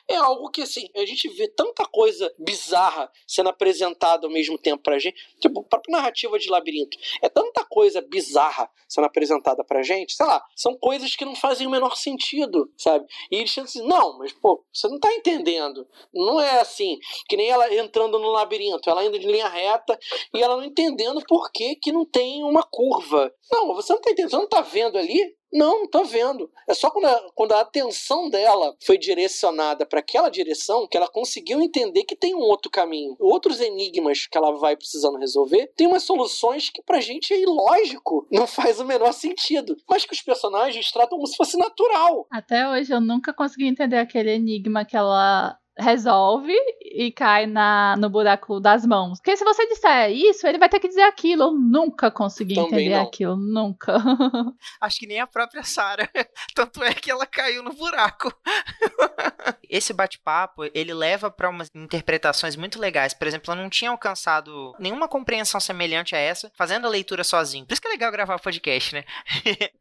[0.08, 4.82] é algo que, assim, a gente vê tanta coisa bizarra sendo apresentada ao mesmo tempo
[4.82, 5.16] pra gente.
[5.38, 6.96] Tipo, a própria narrativa de Labirinto.
[7.22, 10.14] É tanta coisa bizarra sendo apresentada pra gente.
[10.14, 13.06] Sei lá, são coisas que não fazem o menor sentido, sabe?
[13.30, 15.86] E eles pensam assim, não, mas, pô, você não tá entendendo.
[16.12, 16.98] Não é assim.
[17.28, 18.88] Que nem ela entrando no labirinto.
[18.88, 19.98] Ela indo de linha reta
[20.34, 23.33] e ela não entendendo por que, que não tem uma curva.
[23.50, 24.31] Não, você não tá entendendo.
[24.31, 26.50] Você não tá vendo ali não, não tô vendo.
[26.68, 31.09] É só quando a, quando a atenção dela foi direcionada para aquela direção que ela
[31.09, 33.16] conseguiu entender que tem um outro caminho.
[33.18, 38.26] Outros enigmas que ela vai precisando resolver, tem umas soluções que pra gente é ilógico,
[38.31, 42.26] não faz o menor sentido, mas que os personagens tratam como se fosse natural.
[42.31, 48.11] Até hoje eu nunca consegui entender aquele enigma que ela resolve e cai na, no
[48.11, 49.18] buraco das mãos.
[49.18, 51.44] Porque se você disser isso, ele vai ter que dizer aquilo.
[51.44, 53.02] Eu nunca consegui Também entender não.
[53.02, 53.96] aquilo, nunca.
[54.80, 56.09] Acho que nem a própria Sarah.
[56.54, 58.33] Tanto é que ela caiu no buraco.
[59.68, 63.14] Esse bate-papo, ele leva para umas interpretações muito legais.
[63.14, 67.64] Por exemplo, eu não tinha alcançado nenhuma compreensão semelhante a essa fazendo a leitura sozinho.
[67.64, 69.04] Por isso que é legal gravar o podcast, né?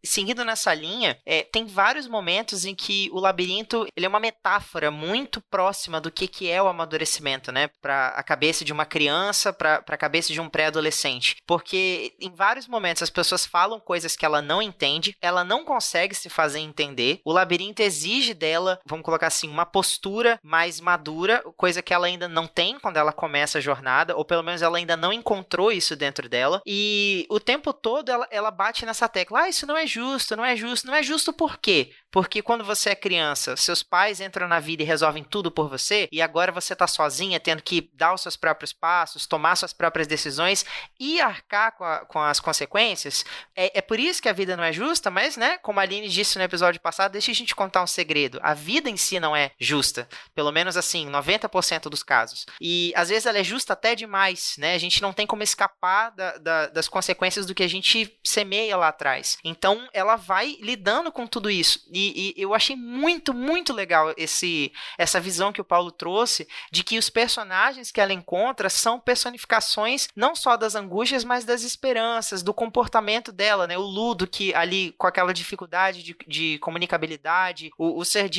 [0.03, 4.91] Seguindo nessa linha, é, tem vários momentos em que o labirinto ele é uma metáfora
[4.91, 7.69] muito próxima próxima do que, que é o amadurecimento, né?
[7.81, 11.37] Para a cabeça de uma criança, para a cabeça de um pré-adolescente.
[11.47, 16.13] Porque em vários momentos as pessoas falam coisas que ela não entende, ela não consegue
[16.13, 17.19] se fazer entender.
[17.25, 22.27] O labirinto exige dela, vamos colocar assim, uma postura mais madura, coisa que ela ainda
[22.27, 25.95] não tem quando ela começa a jornada, ou pelo menos ela ainda não encontrou isso
[25.95, 26.61] dentro dela.
[26.65, 30.45] E o tempo todo ela, ela bate nessa tecla: ah, isso não é justo, não
[30.45, 30.87] é justo.
[30.87, 31.91] Não é justo por quê?
[32.11, 36.09] Porque quando você é criança, seus pais entram na vida e resolvem tudo por você,
[36.11, 40.07] e agora você tá sozinha, tendo que dar os seus próprios passos, tomar suas próprias
[40.07, 40.65] decisões
[40.99, 43.23] e arcar com, a, com as consequências.
[43.55, 46.09] É, é, por isso que a vida não é justa, mas, né, como a Aline
[46.09, 48.39] disse no episódio passado, deixa a gente contar um segredo.
[48.41, 50.07] A vida em si não é justa.
[50.33, 52.45] Pelo menos assim, 90% dos casos.
[52.59, 54.73] E às vezes ela é justa até demais, né?
[54.73, 58.77] A gente não tem como escapar da, da, das consequências do que a gente semeia
[58.77, 59.37] lá atrás.
[59.43, 61.81] Então ela vai lidando com tudo isso.
[61.91, 66.83] E, e, eu achei muito, muito legal esse, essa visão que o Paulo trouxe de
[66.83, 72.43] que os personagens que ela encontra são personificações não só das angústias, mas das esperanças,
[72.43, 73.77] do comportamento dela, né?
[73.77, 78.29] O Ludo, que ali com aquela dificuldade de, de comunicabilidade, o, o Ser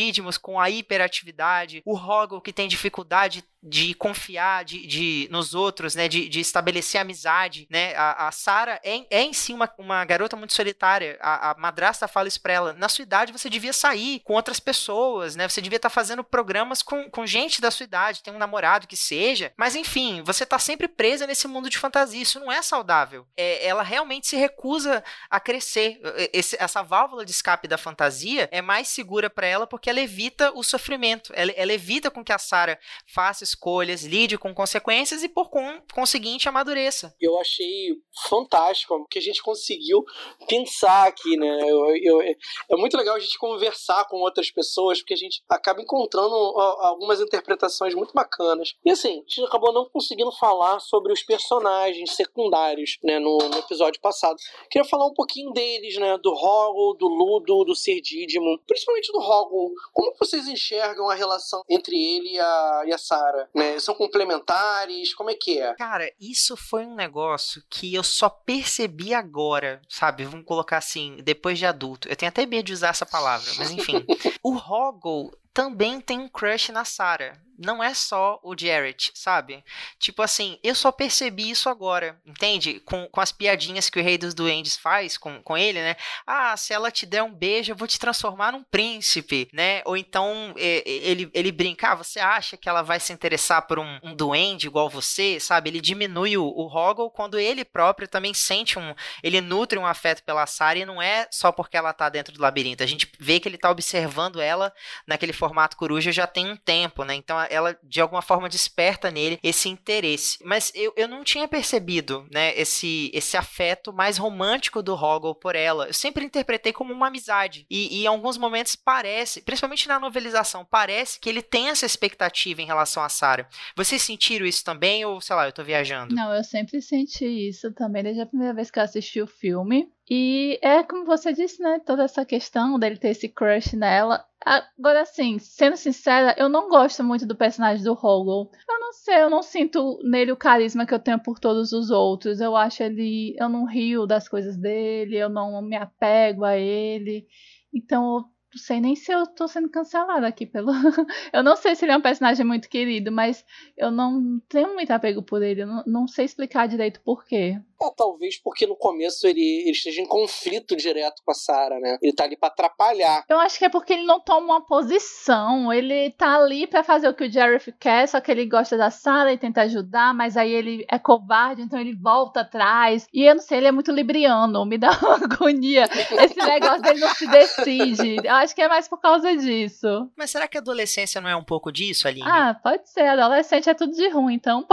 [0.42, 6.08] com a hiperatividade, o Hoggle, que tem dificuldade de confiar de, de, nos outros, né?
[6.08, 7.94] De, de estabelecer amizade, né?
[7.94, 11.18] A, a Sarah é, é em si uma, uma garota muito solitária.
[11.20, 12.72] A, a madrasta fala isso pra ela.
[12.72, 15.46] Na sua idade você devia sair com outras pessoas, né?
[15.48, 18.86] Você devia estar tá fazendo programas com, com gente da sua idade, tem um namorado
[18.86, 19.52] que seja.
[19.56, 22.22] Mas enfim, você tá sempre presa nesse mundo de fantasia.
[22.22, 23.26] Isso não é saudável.
[23.36, 26.00] É, ela realmente se recusa a crescer.
[26.32, 30.50] Esse, essa válvula de escape da fantasia é mais segura para ela porque ela evita
[30.54, 31.30] o sofrimento.
[31.34, 35.50] Ela, ela evita com que a Sarah faça escolhas, lide com consequências e, por
[35.94, 37.14] conseguinte, amadureça.
[37.20, 37.96] Eu achei
[38.28, 40.04] fantástico que a gente conseguiu
[40.48, 41.58] pensar aqui, né?
[41.62, 45.80] Eu, eu, é muito legal a gente conversar com outras pessoas, porque a gente acaba
[45.80, 48.74] encontrando algumas interpretações muito bacanas.
[48.84, 53.58] E assim, a gente acabou não conseguindo falar sobre os personagens secundários, né, no, no
[53.58, 54.36] episódio passado.
[54.70, 56.18] Queria falar um pouquinho deles, né?
[56.18, 59.72] Do Hoggle, do Ludo, do Serdídimo, principalmente do Hoggle.
[59.92, 63.39] Como vocês enxergam a relação entre ele e a, e a Sarah?
[63.55, 63.79] Né?
[63.79, 65.14] São complementares?
[65.14, 65.74] Como é que é?
[65.74, 70.24] Cara, isso foi um negócio que eu só percebi agora, sabe?
[70.24, 72.09] Vamos colocar assim, depois de adulto.
[72.09, 74.05] Eu tenho até medo de usar essa palavra, mas enfim.
[74.42, 79.62] o Hoggle também tem um crush na Sarah não é só o Jarrett, sabe?
[79.98, 82.80] Tipo assim, eu só percebi isso agora, entende?
[82.80, 85.94] Com, com as piadinhas que o Rei dos Duendes faz com, com ele, né?
[86.26, 89.82] Ah, se ela te der um beijo, eu vou te transformar num príncipe, né?
[89.84, 94.00] Ou então ele, ele brinca, ah, você acha que ela vai se interessar por um,
[94.02, 95.68] um duende igual você, sabe?
[95.68, 98.94] Ele diminui o, o Hoggle quando ele próprio também sente um.
[99.22, 102.40] Ele nutre um afeto pela Sarah e não é só porque ela tá dentro do
[102.40, 102.82] labirinto.
[102.82, 104.72] A gente vê que ele tá observando ela
[105.06, 107.14] naquele formato coruja já tem um tempo, né?
[107.14, 110.38] Então ela de alguma forma desperta nele esse interesse.
[110.44, 115.57] Mas eu, eu não tinha percebido, né, esse, esse afeto mais romântico do Hoggle por
[115.57, 115.87] ela.
[115.87, 117.66] Eu sempre interpretei como uma amizade.
[117.70, 122.61] E, e em alguns momentos parece, principalmente na novelização, parece que ele tem essa expectativa
[122.61, 123.48] em relação a Sarah.
[123.74, 126.14] Vocês sentiram isso também ou, sei lá, eu tô viajando?
[126.14, 129.88] Não, eu sempre senti isso também desde a primeira vez que eu assisti o filme.
[130.12, 131.78] E é como você disse, né?
[131.86, 134.26] Toda essa questão dele ter esse crush nela.
[134.44, 138.50] Agora, assim, sendo sincera, eu não gosto muito do personagem do Hoggle.
[138.68, 141.90] Eu não sei, eu não sinto nele o carisma que eu tenho por todos os
[141.90, 142.40] outros.
[142.40, 143.36] Eu acho ele.
[143.38, 147.28] Eu não rio das coisas dele, eu não me apego a ele.
[147.72, 150.72] Então, não sei nem se eu tô sendo cancelada aqui pelo.
[151.32, 153.44] eu não sei se ele é um personagem muito querido, mas
[153.76, 155.62] eu não tenho muito apego por ele.
[155.62, 157.60] Eu não, não sei explicar direito por quê.
[157.82, 161.96] É, talvez porque no começo ele, ele esteja em conflito direto com a Sarah, né?
[162.02, 163.24] Ele tá ali pra atrapalhar.
[163.28, 165.72] Eu acho que é porque ele não toma uma posição.
[165.72, 168.90] Ele tá ali para fazer o que o Jerry quer, só que ele gosta da
[168.90, 173.06] Sarah e tenta ajudar, mas aí ele é covarde, então ele volta atrás.
[173.12, 175.84] E eu não sei, ele é muito libriano, me dá uma agonia.
[175.84, 178.16] Esse negócio dele não se decide.
[178.40, 180.11] Acho que é mais por causa disso.
[180.16, 182.26] Mas será que a adolescência não é um pouco disso, Aline?
[182.26, 183.03] Ah, pode ser.
[183.03, 184.66] Adolescente é tudo de ruim, então.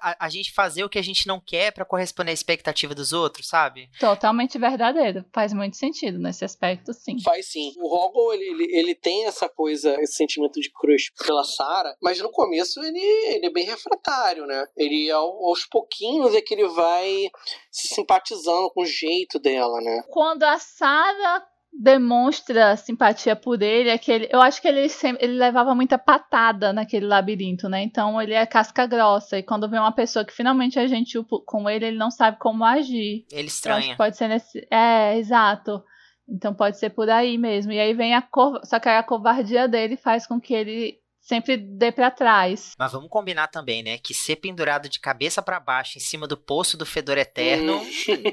[0.00, 3.12] a, a, gente fazer o que a gente não quer para corresponder à expectativa dos
[3.12, 3.88] outros, sabe?
[3.98, 5.24] Totalmente verdadeiro.
[5.32, 7.20] Faz muito sentido nesse aspecto, sim.
[7.22, 7.72] Faz sim.
[7.78, 12.20] O Hoggle, ele, ele, ele tem essa coisa, esse sentimento de crush pela Sarah, mas
[12.20, 13.00] no começo ele,
[13.34, 14.66] ele é bem refratário, né?
[14.76, 17.30] Ele, aos pouquinhos, é que ele vai
[17.70, 20.02] se simpatizando com o jeito dela, né?
[20.10, 25.24] Quando a Sarah demonstra simpatia por ele é que ele, eu acho que ele sempre,
[25.24, 27.82] ele levava muita patada naquele labirinto, né?
[27.82, 31.70] Então ele é casca grossa e quando vê uma pessoa que finalmente é gentil com
[31.70, 33.24] ele, ele não sabe como agir.
[33.30, 33.96] Ele estranha.
[33.96, 35.82] pode ser nesse, é, exato.
[36.28, 37.72] Então pode ser por aí mesmo.
[37.72, 41.58] E aí vem a cor, só que a covardia dele faz com que ele sempre
[41.58, 42.72] dê para trás.
[42.78, 43.98] Mas vamos combinar também, né?
[43.98, 47.86] Que ser pendurado de cabeça para baixo em cima do poço do fedor eterno hum.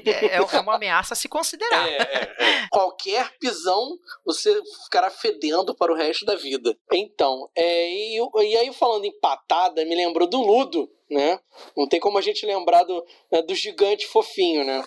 [0.06, 1.86] é, é, uma ameaça a se considerar.
[1.86, 6.74] É, é, é, Qualquer pisão você ficará fedendo para o resto da vida.
[6.90, 11.38] Então, é, e, e aí falando em patada, me lembrou do Ludo, né?
[11.76, 14.82] Não tem como a gente lembrar do, né, do gigante fofinho, né?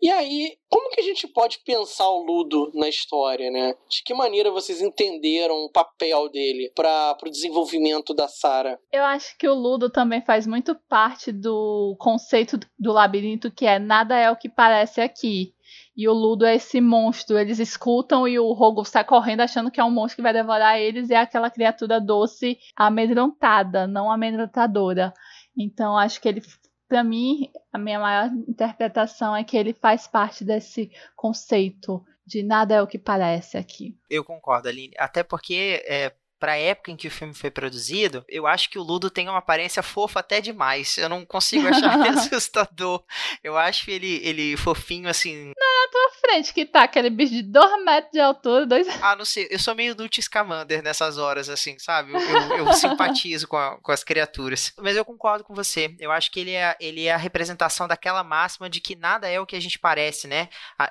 [0.00, 3.74] E aí, como que a gente pode pensar o Ludo na história, né?
[3.88, 8.78] De que maneira vocês entenderam o papel dele para o desenvolvimento da Sara?
[8.92, 13.78] Eu acho que o Ludo também faz muito parte do conceito do labirinto que é
[13.78, 15.54] nada é o que parece aqui.
[15.96, 17.38] E o Ludo é esse monstro.
[17.38, 20.78] Eles escutam e o Rogo sai correndo achando que é um monstro que vai devorar
[20.78, 25.12] eles e é aquela criatura doce amedrontada, não amedrontadora.
[25.56, 26.42] Então acho que ele,
[26.88, 32.74] para mim, a minha maior interpretação é que ele faz parte desse conceito de nada
[32.74, 33.96] é o que parece aqui.
[34.08, 34.94] Eu concordo, Aline.
[34.96, 38.76] Até porque é, para a época em que o filme foi produzido, eu acho que
[38.76, 40.98] o Ludo tem uma aparência fofa até demais.
[40.98, 43.00] Eu não consigo achar ele assustador.
[43.44, 45.52] Eu acho ele, ele fofinho, assim.
[45.56, 48.88] Não, na tua frente que tá aquele bicho de 2 metros de altura, dois.
[49.00, 49.46] Ah, não sei.
[49.52, 52.12] Eu sou meio Newt Scamander nessas horas, assim, sabe?
[52.12, 54.72] Eu, eu, eu simpatizo com, a, com as criaturas.
[54.78, 55.94] Mas eu concordo com você.
[56.00, 59.38] Eu acho que ele é, ele é a representação daquela máxima de que nada é
[59.38, 60.48] o que a gente parece, né?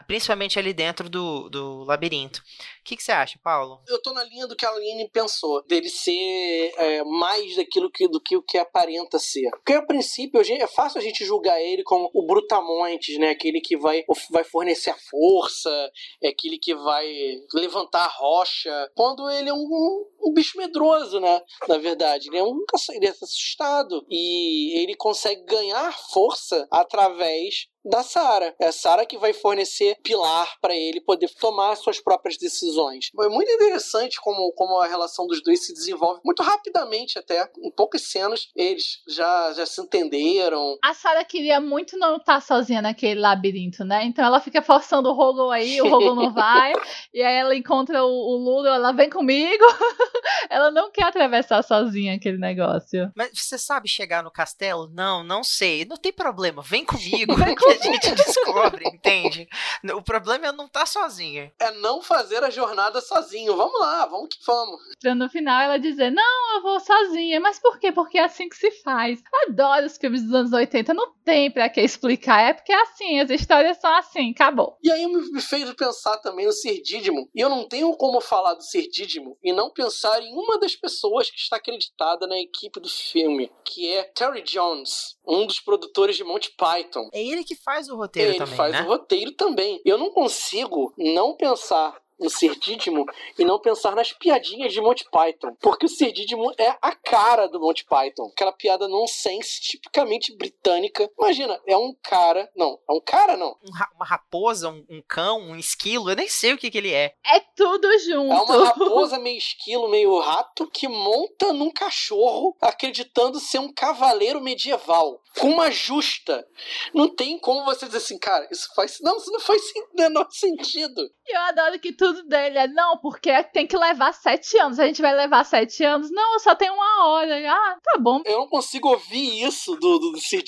[0.08, 2.40] Principalmente ali dentro do, do labirinto.
[2.40, 3.84] O que, que você acha, Paulo?
[3.86, 7.92] Eu tô na linha do que a Aline pensou pessoa, dele ser é, mais daquilo
[7.92, 9.50] que, do que o que aparenta ser.
[9.52, 13.32] Porque a princípio é fácil a gente julgar ele como o Brutamontes, né?
[13.32, 15.92] Aquele que vai, vai fornecer a força,
[16.24, 17.08] é aquele que vai
[17.54, 21.42] levantar a rocha, quando ele é um, um bicho medroso, né?
[21.68, 28.04] Na verdade, ele é um ele é assustado e ele consegue ganhar força através da
[28.04, 28.56] Sara.
[28.60, 33.10] É a Sara que vai fornecer pilar para ele poder tomar suas próprias decisões.
[33.20, 37.50] É muito interessante como, como a relação dos dois se desenvolve muito rapidamente até.
[37.64, 40.78] Em poucas cenas eles já, já se entenderam.
[40.84, 44.04] A Sara queria muito não estar sozinha naquele labirinto, né?
[44.04, 46.74] Então ela fica forçando o Rogo aí, o Rogo não vai.
[47.14, 49.64] e aí ela encontra o, o Lulu, ela vem comigo.
[50.50, 53.12] ela não quer atravessar sozinha aquele negócio.
[53.16, 54.90] Mas você sabe chegar no castelo?
[54.94, 55.86] Não, não sei.
[55.86, 57.36] Não tem problema, vem comigo.
[57.42, 57.71] Vem comigo.
[57.72, 59.48] A gente descobre, entende?
[59.96, 61.52] O problema é não estar tá sozinha.
[61.60, 63.56] É não fazer a jornada sozinho.
[63.56, 64.80] Vamos lá, vamos que vamos.
[65.00, 67.40] Pra no final ela dizer, não, eu vou sozinha.
[67.40, 67.92] Mas por quê?
[67.92, 69.22] Porque é assim que se faz.
[69.48, 70.94] adoro os filmes dos anos 80.
[70.94, 72.42] Não tem pra que explicar.
[72.42, 74.78] É porque é assim, as histórias são assim, acabou.
[74.84, 77.30] E aí me fez pensar também no Sir Dídimo.
[77.34, 80.76] E eu não tenho como falar do Sir Dídimo e não pensar em uma das
[80.76, 86.18] pessoas que está acreditada na equipe do filme, que é Terry Jones, um dos produtores
[86.18, 87.10] de Monty Python.
[87.14, 88.82] É ele que faz o roteiro ele também, faz né?
[88.82, 89.82] o roteiro também.
[89.86, 93.06] Eu não consigo não pensar no Cerdídimo
[93.38, 95.56] e não pensar nas piadinhas de Monty Python.
[95.60, 98.30] Porque o Cerdídimo é a cara do Monty Python.
[98.32, 101.10] Aquela piada nonsense, tipicamente britânica.
[101.18, 102.50] Imagina, é um cara.
[102.56, 103.58] Não, é um cara, não.
[103.68, 106.78] Um ra uma raposa, um, um, cão, um esquilo, eu nem sei o que, que
[106.78, 107.16] ele é.
[107.26, 108.32] É tudo junto.
[108.32, 114.42] É uma raposa meio esquilo, meio rato, que monta num cachorro acreditando ser um cavaleiro
[114.42, 115.22] medieval.
[115.40, 116.46] Com uma justa.
[116.94, 119.00] Não tem como você dizer assim, cara, isso faz.
[119.02, 119.62] Não, isso não faz
[119.98, 121.10] menor sentido.
[121.28, 124.80] Eu adoro que tudo tudo dele é não, porque tem que levar sete anos.
[124.80, 126.12] A gente vai levar sete anos?
[126.12, 127.36] Não, só tem uma hora.
[127.50, 128.22] Ah, tá bom.
[128.26, 130.42] Eu não consigo ouvir isso do, do, do Sir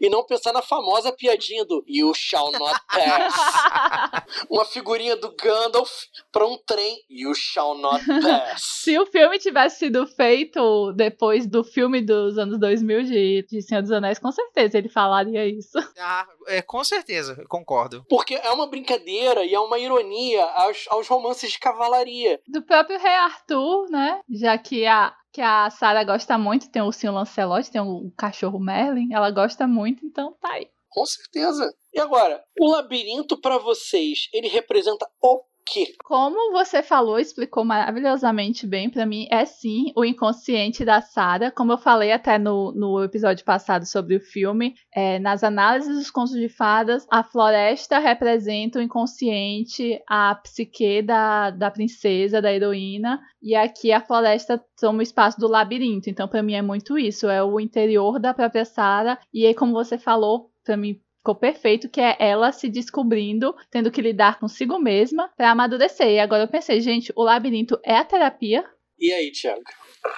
[0.00, 3.34] e não pensar na famosa piadinha do You shall not pass.
[4.48, 5.90] uma figurinha do Gandalf
[6.30, 7.02] pra um trem.
[7.08, 8.62] You shall not pass.
[8.84, 13.82] Se o filme tivesse sido feito depois do filme dos anos 2000 de, de Senhor
[13.82, 15.78] dos Anéis, com certeza ele falaria isso.
[15.98, 18.04] Ah, é, com certeza, concordo.
[18.08, 22.40] Porque é uma brincadeira e é uma ironia aos aos, romances de cavalaria.
[22.46, 24.20] Do próprio Rei Arthur, né?
[24.28, 28.58] Já que a, que a Sarah gosta muito, tem o ursinho Lancelot, tem o cachorro
[28.58, 30.68] Merlin, ela gosta muito, então tá aí.
[30.88, 31.74] Com certeza.
[31.92, 35.94] E agora, o labirinto para vocês, ele representa o quê?
[36.04, 41.50] Como você falou, explicou maravilhosamente bem para mim, é sim o inconsciente da Sarah.
[41.50, 46.10] Como eu falei até no, no episódio passado sobre o filme, é, nas análises dos
[46.10, 53.20] contos de fadas, a floresta representa o inconsciente, a psique da, da princesa, da heroína,
[53.42, 56.08] e aqui a floresta toma o espaço do labirinto.
[56.08, 59.18] Então, para mim, é muito isso: é o interior da própria Sarah.
[59.32, 63.90] E aí, como você falou, para mim ficou perfeito, que é ela se descobrindo, tendo
[63.90, 66.08] que lidar consigo mesma para amadurecer.
[66.08, 68.62] E agora eu pensei, gente, o labirinto é a terapia?
[68.98, 69.62] E aí, Thiago?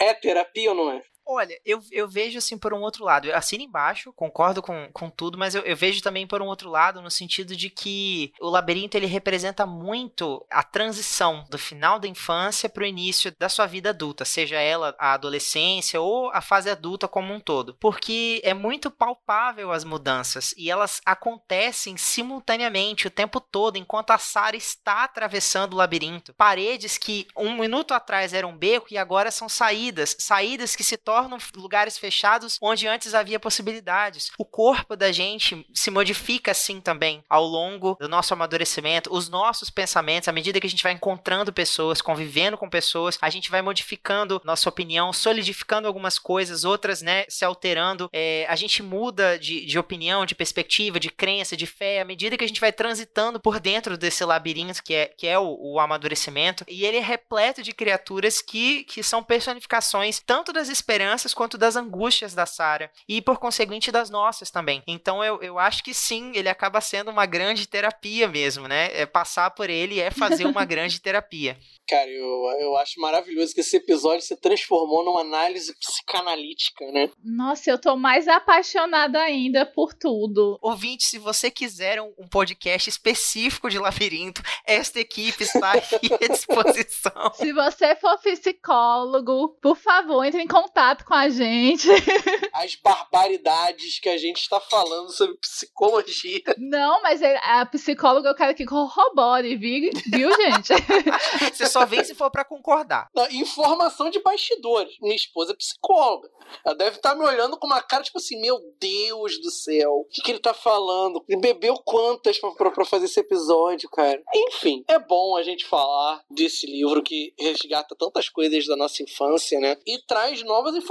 [0.00, 1.00] É terapia ou não é?
[1.28, 3.26] Olha, eu, eu vejo assim por um outro lado.
[3.26, 6.70] Eu assino embaixo, concordo com, com tudo, mas eu, eu vejo também por um outro
[6.70, 12.06] lado, no sentido de que o labirinto ele representa muito a transição do final da
[12.06, 16.70] infância para o início da sua vida adulta, seja ela a adolescência ou a fase
[16.70, 17.74] adulta como um todo.
[17.80, 24.18] Porque é muito palpável as mudanças e elas acontecem simultaneamente o tempo todo enquanto a
[24.18, 26.32] Sarah está atravessando o labirinto.
[26.34, 30.96] Paredes que um minuto atrás eram um beco e agora são saídas, saídas que se
[30.96, 31.15] tornam
[31.56, 34.30] lugares fechados onde antes havia possibilidades.
[34.38, 39.70] O corpo da gente se modifica assim também ao longo do nosso amadurecimento, os nossos
[39.70, 43.62] pensamentos, à medida que a gente vai encontrando pessoas, convivendo com pessoas, a gente vai
[43.62, 48.08] modificando nossa opinião, solidificando algumas coisas, outras, né, se alterando.
[48.12, 52.36] É, a gente muda de, de opinião, de perspectiva, de crença, de fé, à medida
[52.36, 55.80] que a gente vai transitando por dentro desse labirinto que é, que é o, o
[55.80, 56.64] amadurecimento.
[56.68, 61.76] E ele é repleto de criaturas que, que são personificações tanto das esperanças quanto das
[61.76, 62.90] angústias da Sarah.
[63.08, 64.82] E por conseguinte das nossas também.
[64.86, 68.90] Então eu, eu acho que sim, ele acaba sendo uma grande terapia mesmo, né?
[68.92, 71.56] É passar por ele é fazer uma grande terapia.
[71.88, 77.10] Cara, eu, eu acho maravilhoso que esse episódio se transformou numa análise psicanalítica, né?
[77.22, 80.58] Nossa, eu tô mais apaixonada ainda por tudo.
[80.60, 86.26] Ouvinte, se você quiser um, um podcast específico de labirinto, esta equipe está aqui à
[86.32, 87.32] disposição.
[87.34, 91.88] Se você for psicólogo, por favor, entre em contato com a gente.
[92.52, 96.42] As barbaridades que a gente está falando sobre psicologia.
[96.58, 100.72] Não, mas a psicóloga eu quero que corrobore, viu, viu gente?
[101.52, 103.08] Você só vem se for para concordar.
[103.14, 104.96] Não, informação de bastidores.
[105.00, 106.30] Minha esposa é psicóloga.
[106.64, 109.90] Ela deve estar tá me olhando com uma cara tipo assim: Meu Deus do céu,
[109.92, 111.24] o que, que ele tá falando?
[111.28, 114.22] Ele bebeu quantas pra, fazer esse episódio, cara?
[114.34, 119.58] Enfim, é bom a gente falar desse livro que resgata tantas coisas da nossa infância,
[119.60, 119.76] né?
[119.86, 120.85] E traz novas informações,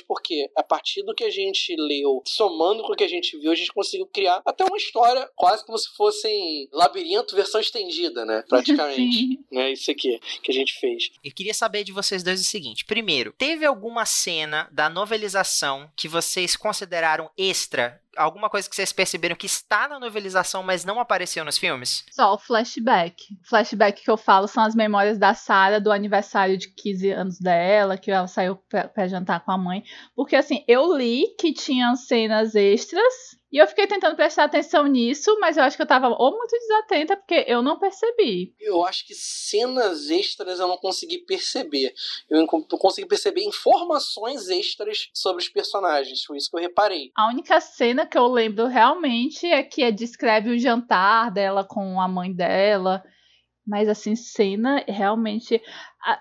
[0.00, 3.50] porque a partir do que a gente leu, somando com o que a gente viu,
[3.50, 8.42] a gente conseguiu criar até uma história quase como se fosse labirinto versão estendida, né?
[8.48, 9.40] Praticamente.
[9.50, 9.72] né?
[9.72, 11.10] Isso aqui que a gente fez.
[11.22, 16.08] Eu queria saber de vocês dois o seguinte: primeiro, teve alguma cena da novelização que
[16.08, 21.44] vocês consideraram extra alguma coisa que vocês perceberam que está na novelização, mas não apareceu
[21.44, 22.04] nos filmes?
[22.10, 23.22] Só o flashback.
[23.44, 27.38] O flashback que eu falo são as memórias da Sarah do aniversário de 15 anos
[27.38, 29.82] dela, que ela saiu para jantar com a mãe.
[30.14, 33.14] Porque assim, eu li que tinham cenas extras
[33.54, 36.50] e eu fiquei tentando prestar atenção nisso, mas eu acho que eu tava ou muito
[36.50, 38.52] desatenta, porque eu não percebi.
[38.58, 41.94] Eu acho que cenas extras eu não consegui perceber.
[42.28, 46.24] Eu consegui perceber informações extras sobre os personagens.
[46.24, 47.12] Foi isso que eu reparei.
[47.14, 52.08] A única cena que eu lembro realmente é que descreve o jantar dela com a
[52.08, 53.04] mãe dela.
[53.64, 55.62] Mas assim, cena realmente.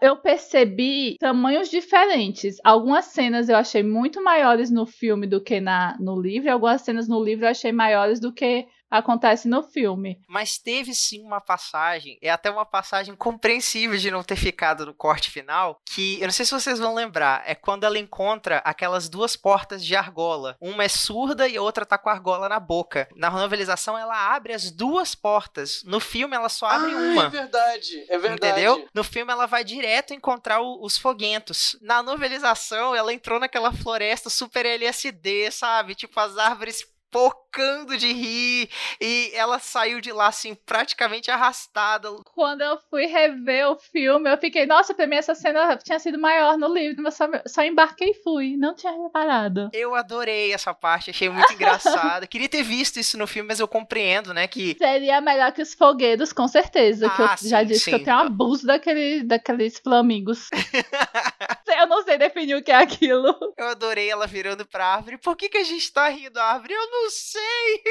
[0.02, 2.58] Eu percebi tamanhos diferentes.
[2.64, 7.08] Algumas cenas eu achei muito maiores no filme do que na, no livro, algumas cenas
[7.08, 10.22] no livro eu achei maiores do que acontece no filme.
[10.28, 14.94] Mas teve sim uma passagem, é até uma passagem compreensível de não ter ficado no
[14.94, 19.10] corte final, que eu não sei se vocês vão lembrar, é quando ela encontra aquelas
[19.10, 20.56] duas portas de argola.
[20.62, 23.08] Uma é surda e a outra tá com a argola na boca.
[23.16, 25.82] Na novelização ela abre as duas portas.
[25.86, 27.26] No filme ela só abre ah, uma.
[27.26, 28.52] É verdade, é verdade.
[28.52, 28.88] Entendeu?
[28.94, 31.76] No filme ela vai direto encontrar o, os foguentos.
[31.82, 35.96] Na novelização ela entrou naquela floresta super LSD, sabe?
[35.96, 38.68] Tipo as árvores pocando de rir
[39.00, 42.10] e ela saiu de lá assim praticamente arrastada.
[42.34, 46.18] Quando eu fui rever o filme, eu fiquei, nossa, pra mim essa cena tinha sido
[46.18, 49.70] maior no livro, mas só, só embarquei e fui, não tinha reparado.
[49.72, 52.26] Eu adorei essa parte, achei muito engraçada.
[52.26, 55.76] Queria ter visto isso no filme, mas eu compreendo, né, que seria melhor que os
[55.76, 57.92] fogueiros, com certeza, ah, que eu sim, já disse sim.
[57.92, 60.50] que eu tenho um abuso daquele, daqueles flamingos.
[61.78, 63.36] eu não sei definir o que é aquilo.
[63.58, 65.18] Eu adorei ela virando pra árvore.
[65.18, 66.74] Por que, que a gente tá rindo da árvore?
[66.74, 67.84] Eu não sei.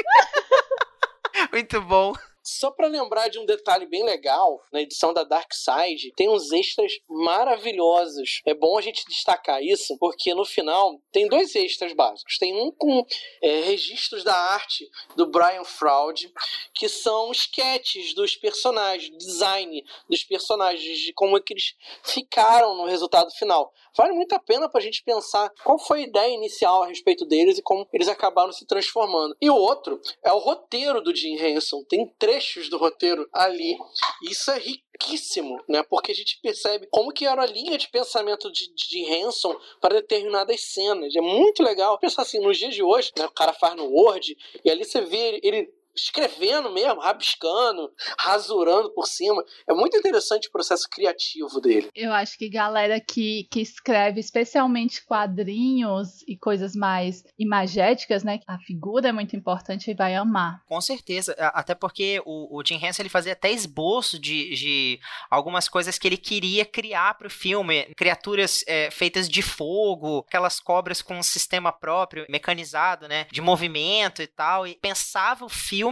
[1.51, 2.13] Muito bom.
[2.43, 6.51] Só para lembrar de um detalhe bem legal, na edição da Dark Side tem uns
[6.51, 8.41] extras maravilhosos.
[8.45, 12.37] É bom a gente destacar isso, porque no final tem dois extras básicos.
[12.37, 13.05] Tem um com
[13.41, 16.31] é, registros da arte do Brian Fraud,
[16.73, 22.85] que são sketches dos personagens, design dos personagens, de como é que eles ficaram no
[22.85, 23.71] resultado final.
[23.95, 27.25] Vale muito a pena para a gente pensar qual foi a ideia inicial a respeito
[27.25, 29.35] deles e como eles acabaram se transformando.
[29.39, 31.83] E o outro é o roteiro do Jim Henson.
[31.83, 33.77] Tem três trechos do roteiro ali.
[34.23, 35.83] Isso é riquíssimo, né?
[35.83, 39.95] Porque a gente percebe como que era a linha de pensamento de, de Hanson para
[39.95, 41.15] determinadas cenas.
[41.15, 44.35] É muito legal pensar assim, nos dias de hoje, né, o cara faz no Word
[44.63, 49.43] e ali você vê ele escrevendo mesmo, rabiscando, rasurando por cima.
[49.69, 51.89] É muito interessante o processo criativo dele.
[51.95, 58.39] Eu acho que galera que, que escreve especialmente quadrinhos e coisas mais imagéticas, né?
[58.47, 60.61] A figura é muito importante e vai amar.
[60.67, 61.33] Com certeza.
[61.53, 66.07] Até porque o, o Jim Henson ele fazia até esboço de, de algumas coisas que
[66.07, 67.85] ele queria criar para o filme.
[67.95, 73.27] Criaturas é, feitas de fogo, aquelas cobras com um sistema próprio, mecanizado, né?
[73.31, 74.65] De movimento e tal.
[74.65, 75.82] E pensava o filme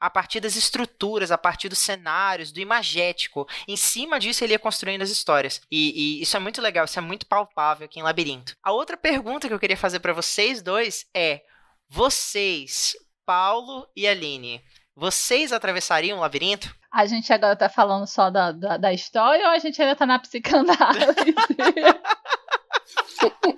[0.00, 3.46] a partir das estruturas, a partir dos cenários, do imagético.
[3.68, 5.60] Em cima disso, ele ia construindo as histórias.
[5.70, 8.56] E, e isso é muito legal, isso é muito palpável aqui em Labirinto.
[8.62, 11.42] A outra pergunta que eu queria fazer para vocês dois é:
[11.88, 14.62] vocês, Paulo e Aline,
[14.94, 16.74] vocês atravessariam o labirinto?
[16.90, 20.06] A gente agora tá falando só da, da, da história ou a gente ainda tá
[20.06, 21.34] na psicanálise?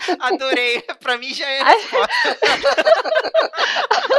[0.20, 0.82] Adorei.
[1.00, 1.60] Pra mim já é.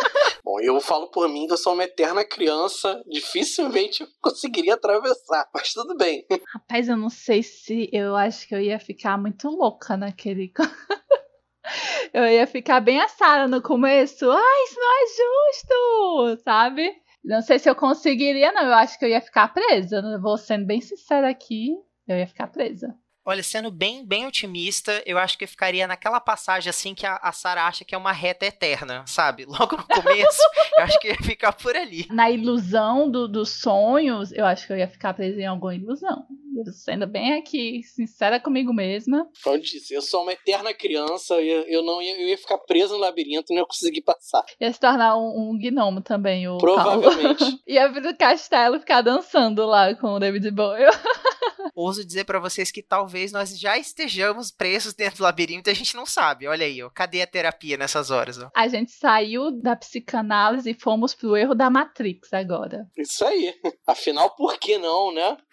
[0.49, 3.03] Bom, eu falo por mim que eu sou uma eterna criança.
[3.07, 6.25] Dificilmente conseguiria atravessar, mas tudo bem.
[6.51, 7.87] Rapaz, eu não sei se.
[7.93, 10.51] Eu acho que eu ia ficar muito louca naquele.
[12.11, 14.27] eu ia ficar bem assada no começo.
[14.27, 16.95] Ah, isso não é justo, sabe?
[17.23, 18.63] Não sei se eu conseguiria, não.
[18.63, 20.01] Eu acho que eu ia ficar presa.
[20.19, 21.75] Vou sendo bem sincera aqui.
[22.07, 22.97] Eu ia ficar presa.
[23.29, 27.31] Olha, sendo bem, bem otimista, eu acho que ficaria naquela passagem assim que a, a
[27.31, 29.45] Sarah acha que é uma reta eterna, sabe?
[29.47, 30.41] Logo no começo,
[30.75, 32.07] eu acho que ia ficar por ali.
[32.09, 36.25] Na ilusão do, dos sonhos, eu acho que eu ia ficar presa em alguma ilusão.
[36.65, 39.25] Eu sendo bem aqui, sincera comigo mesma.
[39.41, 42.93] Como disse, eu sou uma eterna criança, eu, eu não ia, eu ia ficar presa
[42.93, 44.43] no labirinto e não ia conseguir passar.
[44.59, 47.39] Ia se tornar um, um gnomo também, o Provavelmente.
[47.39, 47.59] Paulo.
[47.65, 50.85] ia vir do castelo ficar dançando lá com o David Bowie.
[51.73, 55.75] Ouso dizer para vocês que talvez nós já estejamos presos dentro do labirinto e a
[55.75, 56.47] gente não sabe.
[56.47, 56.89] Olha aí, ó.
[56.89, 58.37] Cadê a terapia nessas horas?
[58.37, 58.49] Ó?
[58.53, 62.85] A gente saiu da psicanálise e fomos pro erro da Matrix agora.
[62.97, 63.53] Isso aí.
[63.87, 65.37] Afinal, por que não, né?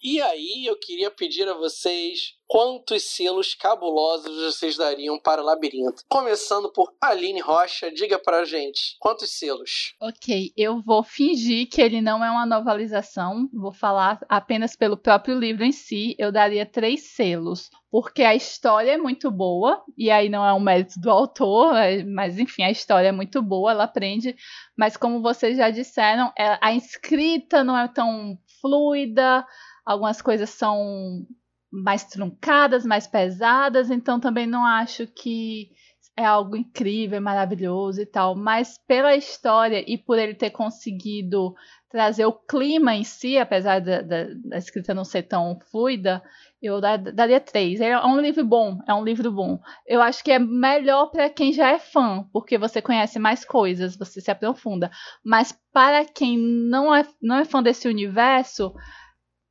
[0.00, 6.04] E aí eu queria pedir a vocês quantos selos cabulosos vocês dariam para o labirinto.
[6.08, 9.94] Começando por Aline Rocha, diga pra gente, quantos selos?
[10.00, 15.36] Ok, eu vou fingir que ele não é uma novelização, vou falar apenas pelo próprio
[15.36, 17.68] livro em si, eu daria três selos.
[17.90, 22.04] Porque a história é muito boa, e aí não é um mérito do autor, é,
[22.04, 24.36] mas enfim, a história é muito boa, ela aprende,
[24.76, 29.46] mas como vocês já disseram, é, a escrita não é tão fluida,
[29.88, 31.26] algumas coisas são
[31.72, 35.70] mais truncadas, mais pesadas, então também não acho que
[36.14, 41.54] é algo incrível, maravilhoso e tal, mas pela história e por ele ter conseguido
[41.88, 46.22] trazer o clima em si, apesar da, da, da escrita não ser tão fluida,
[46.60, 47.80] eu daria três.
[47.80, 49.58] É um livro bom, é um livro bom.
[49.86, 53.96] Eu acho que é melhor para quem já é fã, porque você conhece mais coisas,
[53.96, 54.90] você se aprofunda.
[55.24, 58.74] Mas para quem não é, não é fã desse universo,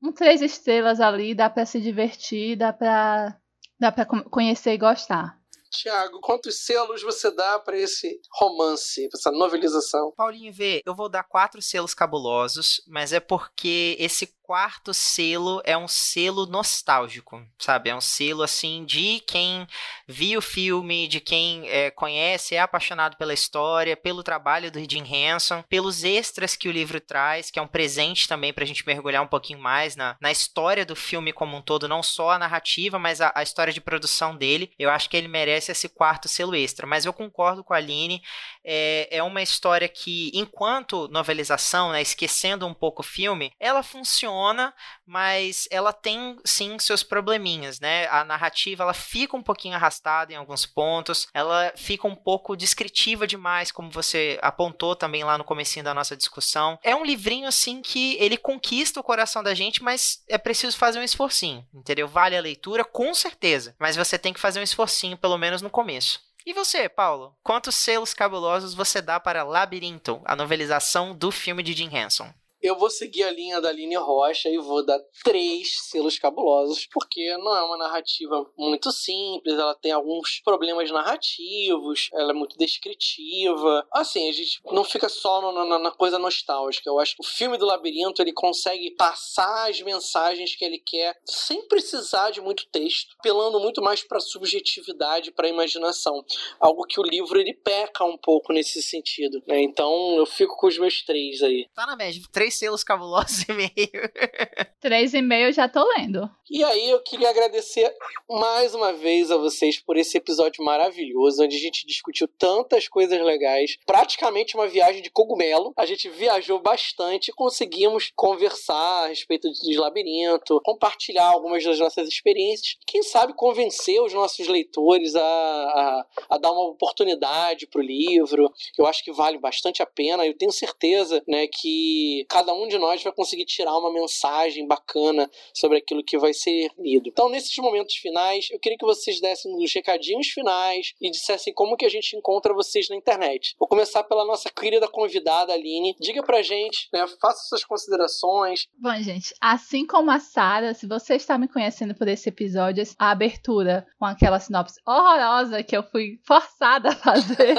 [0.02, 3.38] um três estrelas ali, dá para se divertir, dá para
[3.80, 5.38] dá para conhecer e gostar.
[5.70, 10.14] Tiago, quantos selos você dá para esse romance, pra essa novelização?
[10.16, 15.78] Paulinho V, eu vou dar quatro selos cabulosos, mas é porque esse quarto selo é
[15.78, 17.90] um selo nostálgico, sabe?
[17.90, 19.68] É um selo assim de quem
[20.08, 25.04] viu o filme, de quem é, conhece, é apaixonado pela história, pelo trabalho do Jim
[25.04, 28.88] Henson, pelos extras que o livro traz, que é um presente também para a gente
[28.88, 32.40] mergulhar um pouquinho mais na, na história do filme como um todo, não só a
[32.40, 34.72] narrativa, mas a, a história de produção dele.
[34.80, 36.88] Eu acho que ele merece esse quarto selo extra.
[36.88, 38.24] Mas eu concordo com a Aline,
[38.68, 44.74] é, é uma história que, enquanto novelização, né, esquecendo um pouco o filme, ela funciona
[45.08, 48.08] mas ela tem sim seus probleminhas, né?
[48.08, 53.26] A narrativa ela fica um pouquinho arrastada em alguns pontos, ela fica um pouco descritiva
[53.26, 56.78] demais, como você apontou também lá no comecinho da nossa discussão.
[56.84, 61.00] É um livrinho assim que ele conquista o coração da gente, mas é preciso fazer
[61.00, 62.08] um esforcinho, entendeu?
[62.08, 65.70] Vale a leitura com certeza, mas você tem que fazer um esforcinho pelo menos no
[65.70, 66.27] começo.
[66.48, 67.36] E você, Paulo?
[67.44, 72.34] Quantos selos cabulosos você dá para Labirinto, a novelização do filme de Jim Henson?
[72.68, 77.38] Eu vou seguir a linha da Aline Rocha e vou dar três selos cabulosos, porque
[77.38, 83.88] não é uma narrativa muito simples, ela tem alguns problemas narrativos, ela é muito descritiva.
[83.94, 86.90] Assim, a gente não fica só no, na, na, coisa nostálgica.
[86.90, 91.18] Eu acho que o filme do Labirinto ele consegue passar as mensagens que ele quer
[91.26, 96.22] sem precisar de muito texto, apelando muito mais para subjetividade, para imaginação.
[96.60, 99.42] Algo que o livro ele peca um pouco nesse sentido.
[99.48, 99.62] Né?
[99.62, 101.66] Então eu fico com os meus três aí.
[101.74, 102.22] Tá na média.
[102.30, 103.72] Três selos cabulosos e meio.
[104.80, 106.30] Três e meio já tô lendo.
[106.50, 107.94] E aí eu queria agradecer
[108.30, 113.20] mais uma vez a vocês por esse episódio maravilhoso, onde a gente discutiu tantas coisas
[113.22, 115.74] legais, praticamente uma viagem de cogumelo.
[115.76, 122.78] A gente viajou bastante, conseguimos conversar a respeito de labirinto, compartilhar algumas das nossas experiências,
[122.86, 128.52] quem sabe convencer os nossos leitores a, a, a dar uma oportunidade para o livro.
[128.78, 130.26] Eu acho que vale bastante a pena.
[130.26, 135.28] Eu tenho certeza, né, que cada um de nós vai conseguir tirar uma mensagem bacana
[135.52, 137.10] sobre aquilo que vai ser lido.
[137.10, 141.76] Então, nesses momentos finais, eu queria que vocês dessem os recadinhos finais e dissessem como
[141.76, 143.56] que a gente encontra vocês na internet.
[143.58, 145.96] Vou começar pela nossa querida convidada, Aline.
[146.00, 148.68] Diga pra gente, né, faça suas considerações.
[148.78, 153.10] Bom, gente, assim como a Sara, se você está me conhecendo por esse episódio, a
[153.10, 157.56] abertura com aquela sinopse horrorosa que eu fui forçada a fazer,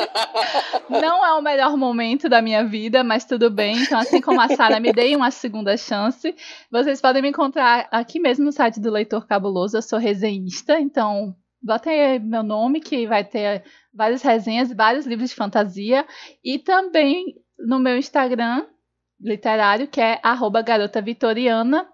[0.88, 3.76] não é o melhor momento da minha vida, mas tudo bem.
[3.76, 6.34] Então, assim como a Sara, me dei uma segunda chance.
[6.70, 9.76] Vocês podem me encontrar aqui mesmo no site do Leitor Cabuloso.
[9.76, 15.30] Eu sou resenhista, então botem aí meu nome que vai ter várias resenhas, vários livros
[15.30, 16.06] de fantasia
[16.44, 18.66] e também no meu Instagram
[19.20, 20.20] literário que é
[20.64, 21.88] @garota_vitoriana.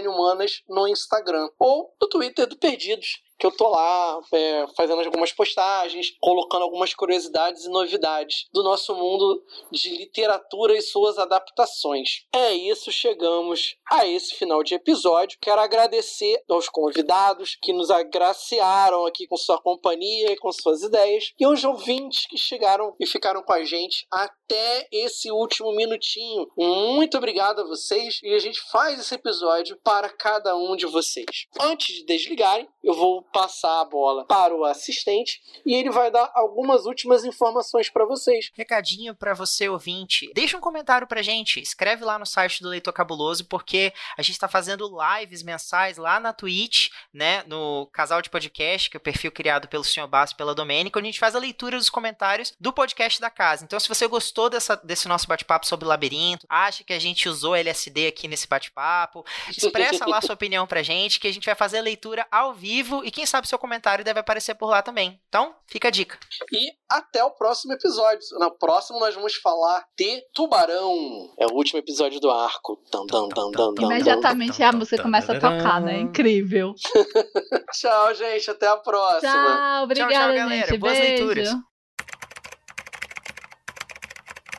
[0.07, 1.49] humanas no Instagram.
[1.59, 6.95] Ou no Twitter do Perdidos, que eu tô lá é, fazendo algumas postagens, colocando algumas
[6.95, 12.25] curiosidades e novidades do nosso mundo de literatura e suas adaptações.
[12.35, 15.39] É isso, chegamos a esse final de episódio.
[15.41, 21.33] Quero agradecer aos convidados que nos agraciaram aqui com sua companhia e com suas ideias,
[21.39, 26.47] e aos ouvintes que chegaram e ficaram com a gente até esse último minutinho.
[26.57, 31.47] Muito obrigado a vocês e a gente faz esse episódio para cada um de vocês.
[31.61, 36.31] Antes de desligarem, eu vou passar a bola para o assistente e ele vai dar
[36.35, 38.51] algumas últimas informações para vocês.
[38.55, 40.31] Recadinho para você ouvinte.
[40.35, 44.33] Deixa um comentário pra gente, escreve lá no site do Leitor Cabuloso porque a gente
[44.33, 49.01] está fazendo lives mensais lá na Twitch, né, no Casal de Podcast, que é o
[49.01, 50.07] perfil criado pelo Sr.
[50.07, 53.31] Basso e pela Domênica, onde a gente faz a leitura dos comentários do podcast da
[53.31, 53.65] casa.
[53.65, 57.55] Então, se você gostou dessa, desse nosso bate-papo sobre labirinto, acha que a gente usou
[57.55, 61.79] LSD aqui nesse bate-papo, expressa lá sua opinião pra gente, que a gente vai fazer
[61.79, 65.21] a leitura ao vivo e quem quem sabe seu comentário deve aparecer por lá também.
[65.29, 66.17] Então, fica a dica.
[66.53, 68.21] E até o próximo episódio.
[68.39, 71.35] No próximo nós vamos falar de Tubarão.
[71.37, 72.81] É o último episódio do arco.
[72.93, 75.99] Dun, dun, dun, Imediatamente a música começa a tocar, né?
[75.99, 76.73] Incrível.
[77.75, 78.49] Tchau, gente.
[78.49, 79.33] Até a próxima.
[79.33, 80.67] Tchau, obrigada, tchau, galera.
[80.69, 80.79] gente.
[80.79, 81.25] Boas Beijo.
[81.25, 81.55] leituras.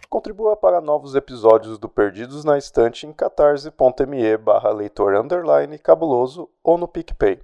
[0.09, 6.77] Contribua para novos episódios do Perdidos na Estante em catarse.me barra leitor underline cabuloso ou
[6.77, 7.39] no PicPay.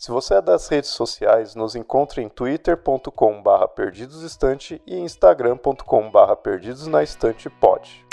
[0.00, 6.34] Se você é das redes sociais, nos encontre em twitter.com barra perdidosestante e instagram.com barra
[6.34, 8.06] perdidosnaestantepod.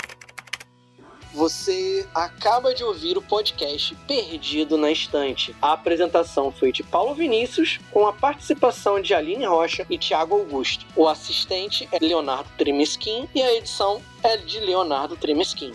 [1.32, 5.56] Você acaba de ouvir o podcast Perdido na Estante.
[5.62, 10.84] A apresentação foi de Paulo Vinícius, com a participação de Aline Rocha e Tiago Augusto.
[10.94, 15.72] O assistente é Leonardo Tremesquim e a edição é de Leonardo Tremesquim.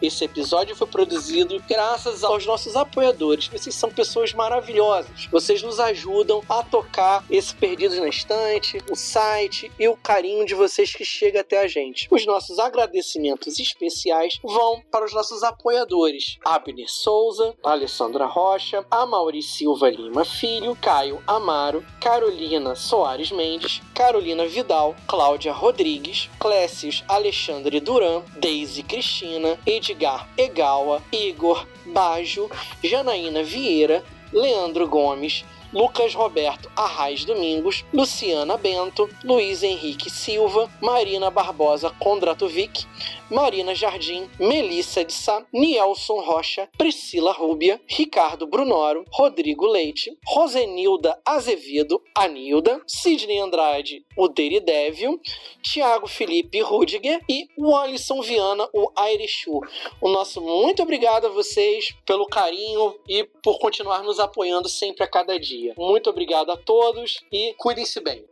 [0.00, 3.48] Esse episódio foi produzido graças aos nossos apoiadores.
[3.48, 5.26] Vocês são pessoas maravilhosas.
[5.30, 10.54] Vocês nos ajudam a tocar esse Perdidos na Estante, o site e o carinho de
[10.54, 12.08] vocês que chega até a gente.
[12.10, 19.90] Os nossos agradecimentos especiais vão para os nossos apoiadores: Abner Souza, Alessandra Rocha, Amauri Silva
[19.90, 28.82] Lima Filho, Caio Amaro, Carolina Soares Mendes, Carolina Vidal, Cláudia Rodrigues, Clécius Alexandre Duran, Deise
[28.82, 32.50] Cristina, Edgar Egawa, Igor Bajo,
[32.82, 34.02] Janaína Vieira,
[34.32, 42.86] Leandro Gomes, Lucas Roberto Arraes Domingos, Luciana Bento, Luiz Henrique Silva, Marina Barbosa Kondratovic,
[43.30, 52.02] Marina Jardim, Melissa de Sá, Nielson Rocha, Priscila Rúbia, Ricardo Brunoro, Rodrigo Leite, Rosenilda Azevedo,
[52.14, 55.20] Anilda, Sidney Andrade, o Deridévio,
[55.62, 59.60] Tiago Felipe Rudiger e o Alisson Viana, o Airechu.
[60.00, 65.08] O nosso muito obrigado a vocês pelo carinho e por continuar nos apoiando sempre a
[65.08, 65.72] cada dia.
[65.78, 68.24] Muito obrigado a todos e cuidem-se bem.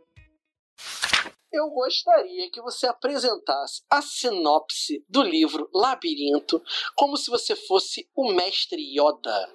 [1.51, 6.61] Eu gostaria que você apresentasse a sinopse do livro Labirinto
[6.95, 9.49] como se você fosse o mestre Yoda.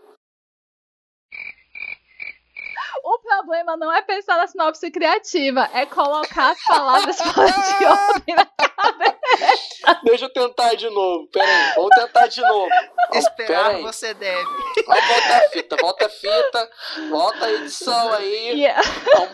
[3.04, 8.34] O problema não é pensar na sinopse criativa, é colocar as palavras fora de ordem
[8.34, 10.00] na cabeça.
[10.04, 11.28] Deixa eu tentar de novo.
[11.28, 12.68] Pera aí, vamos tentar de novo.
[12.68, 12.88] Pera
[13.18, 14.42] Esperar você deve.
[14.86, 16.70] Vamos voltar a fita, volta a fita,
[17.10, 18.64] volta a edição aí.
[18.64, 18.68] E,
[19.14, 19.32] Vamos-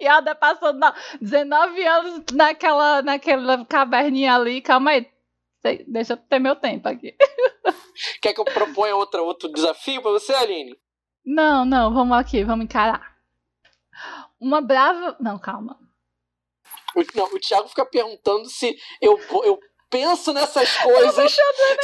[0.00, 4.60] e a Ada passou no- 19 anos naquela, naquela caverninha ali.
[4.60, 5.10] Calma aí.
[5.86, 7.14] Deixa eu ter meu tempo aqui.
[8.22, 10.78] Quer que eu proponha outra, outro desafio pra você, Aline?
[11.24, 13.16] Não, não, vamos aqui, vamos encarar.
[14.40, 15.16] Uma brava.
[15.20, 15.78] Não, calma.
[16.94, 19.58] O, não, o Thiago fica perguntando se eu, eu
[19.90, 21.36] penso nessas coisas,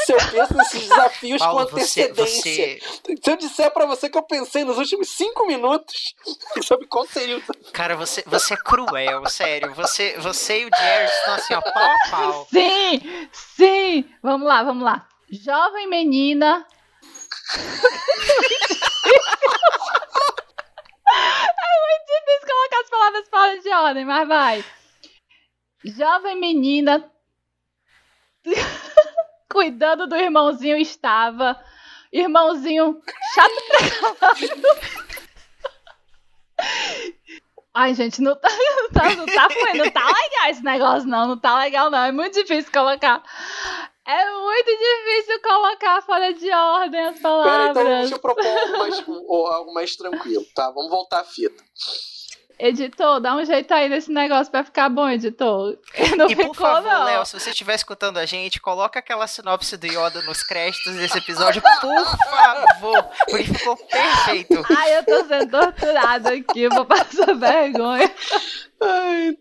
[0.04, 2.80] se eu penso nesses desafios Paulo, com você, antecedência.
[2.80, 3.16] você.
[3.22, 6.14] Se eu disser pra você que eu pensei nos últimos cinco minutos
[6.62, 7.42] sobre qual seria o
[7.72, 9.74] Cara, você, você é cruel, sério.
[9.74, 12.46] Você, você e o Jerry estão assim, ó, pau a pau.
[12.52, 14.04] Sim, sim.
[14.22, 15.06] Vamos lá, vamos lá.
[15.30, 16.66] Jovem menina.
[17.54, 17.58] é
[21.80, 24.64] muito difícil colocar as palavras fora de ordem, mas vai.
[25.84, 27.10] Jovem menina.
[29.50, 31.60] Cuidando do irmãozinho estava.
[32.12, 33.00] Irmãozinho
[33.34, 34.34] chato pra.
[37.76, 41.26] Ai, gente, não tá, não tá, não tá não tá legal esse negócio, não.
[41.26, 42.04] Não tá legal, não.
[42.04, 43.22] É muito difícil colocar.
[44.06, 47.70] É muito difícil colocar fora de ordem as Pera, palavras.
[47.70, 49.04] então deixa eu propor algo mais,
[49.54, 50.70] algo mais tranquilo, tá?
[50.70, 51.64] Vamos voltar à fita.
[52.58, 55.76] Editor, dá um jeito aí nesse negócio pra ficar bom, editor.
[56.16, 57.04] Não E ficou, por favor, não.
[57.04, 61.18] Léo, se você estiver escutando a gente, coloca aquela sinopse do Yoda nos créditos desse
[61.18, 64.64] episódio, por favor, porque ficou perfeito.
[64.76, 68.14] Ai, eu tô sendo torturado aqui, eu vou passar vergonha.
[68.80, 69.36] Ai.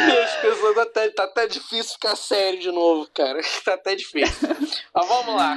[0.00, 3.40] Minhas pessoas até, tá até difícil ficar sério de novo, cara.
[3.64, 4.48] Tá até difícil.
[4.94, 5.56] Mas vamos lá.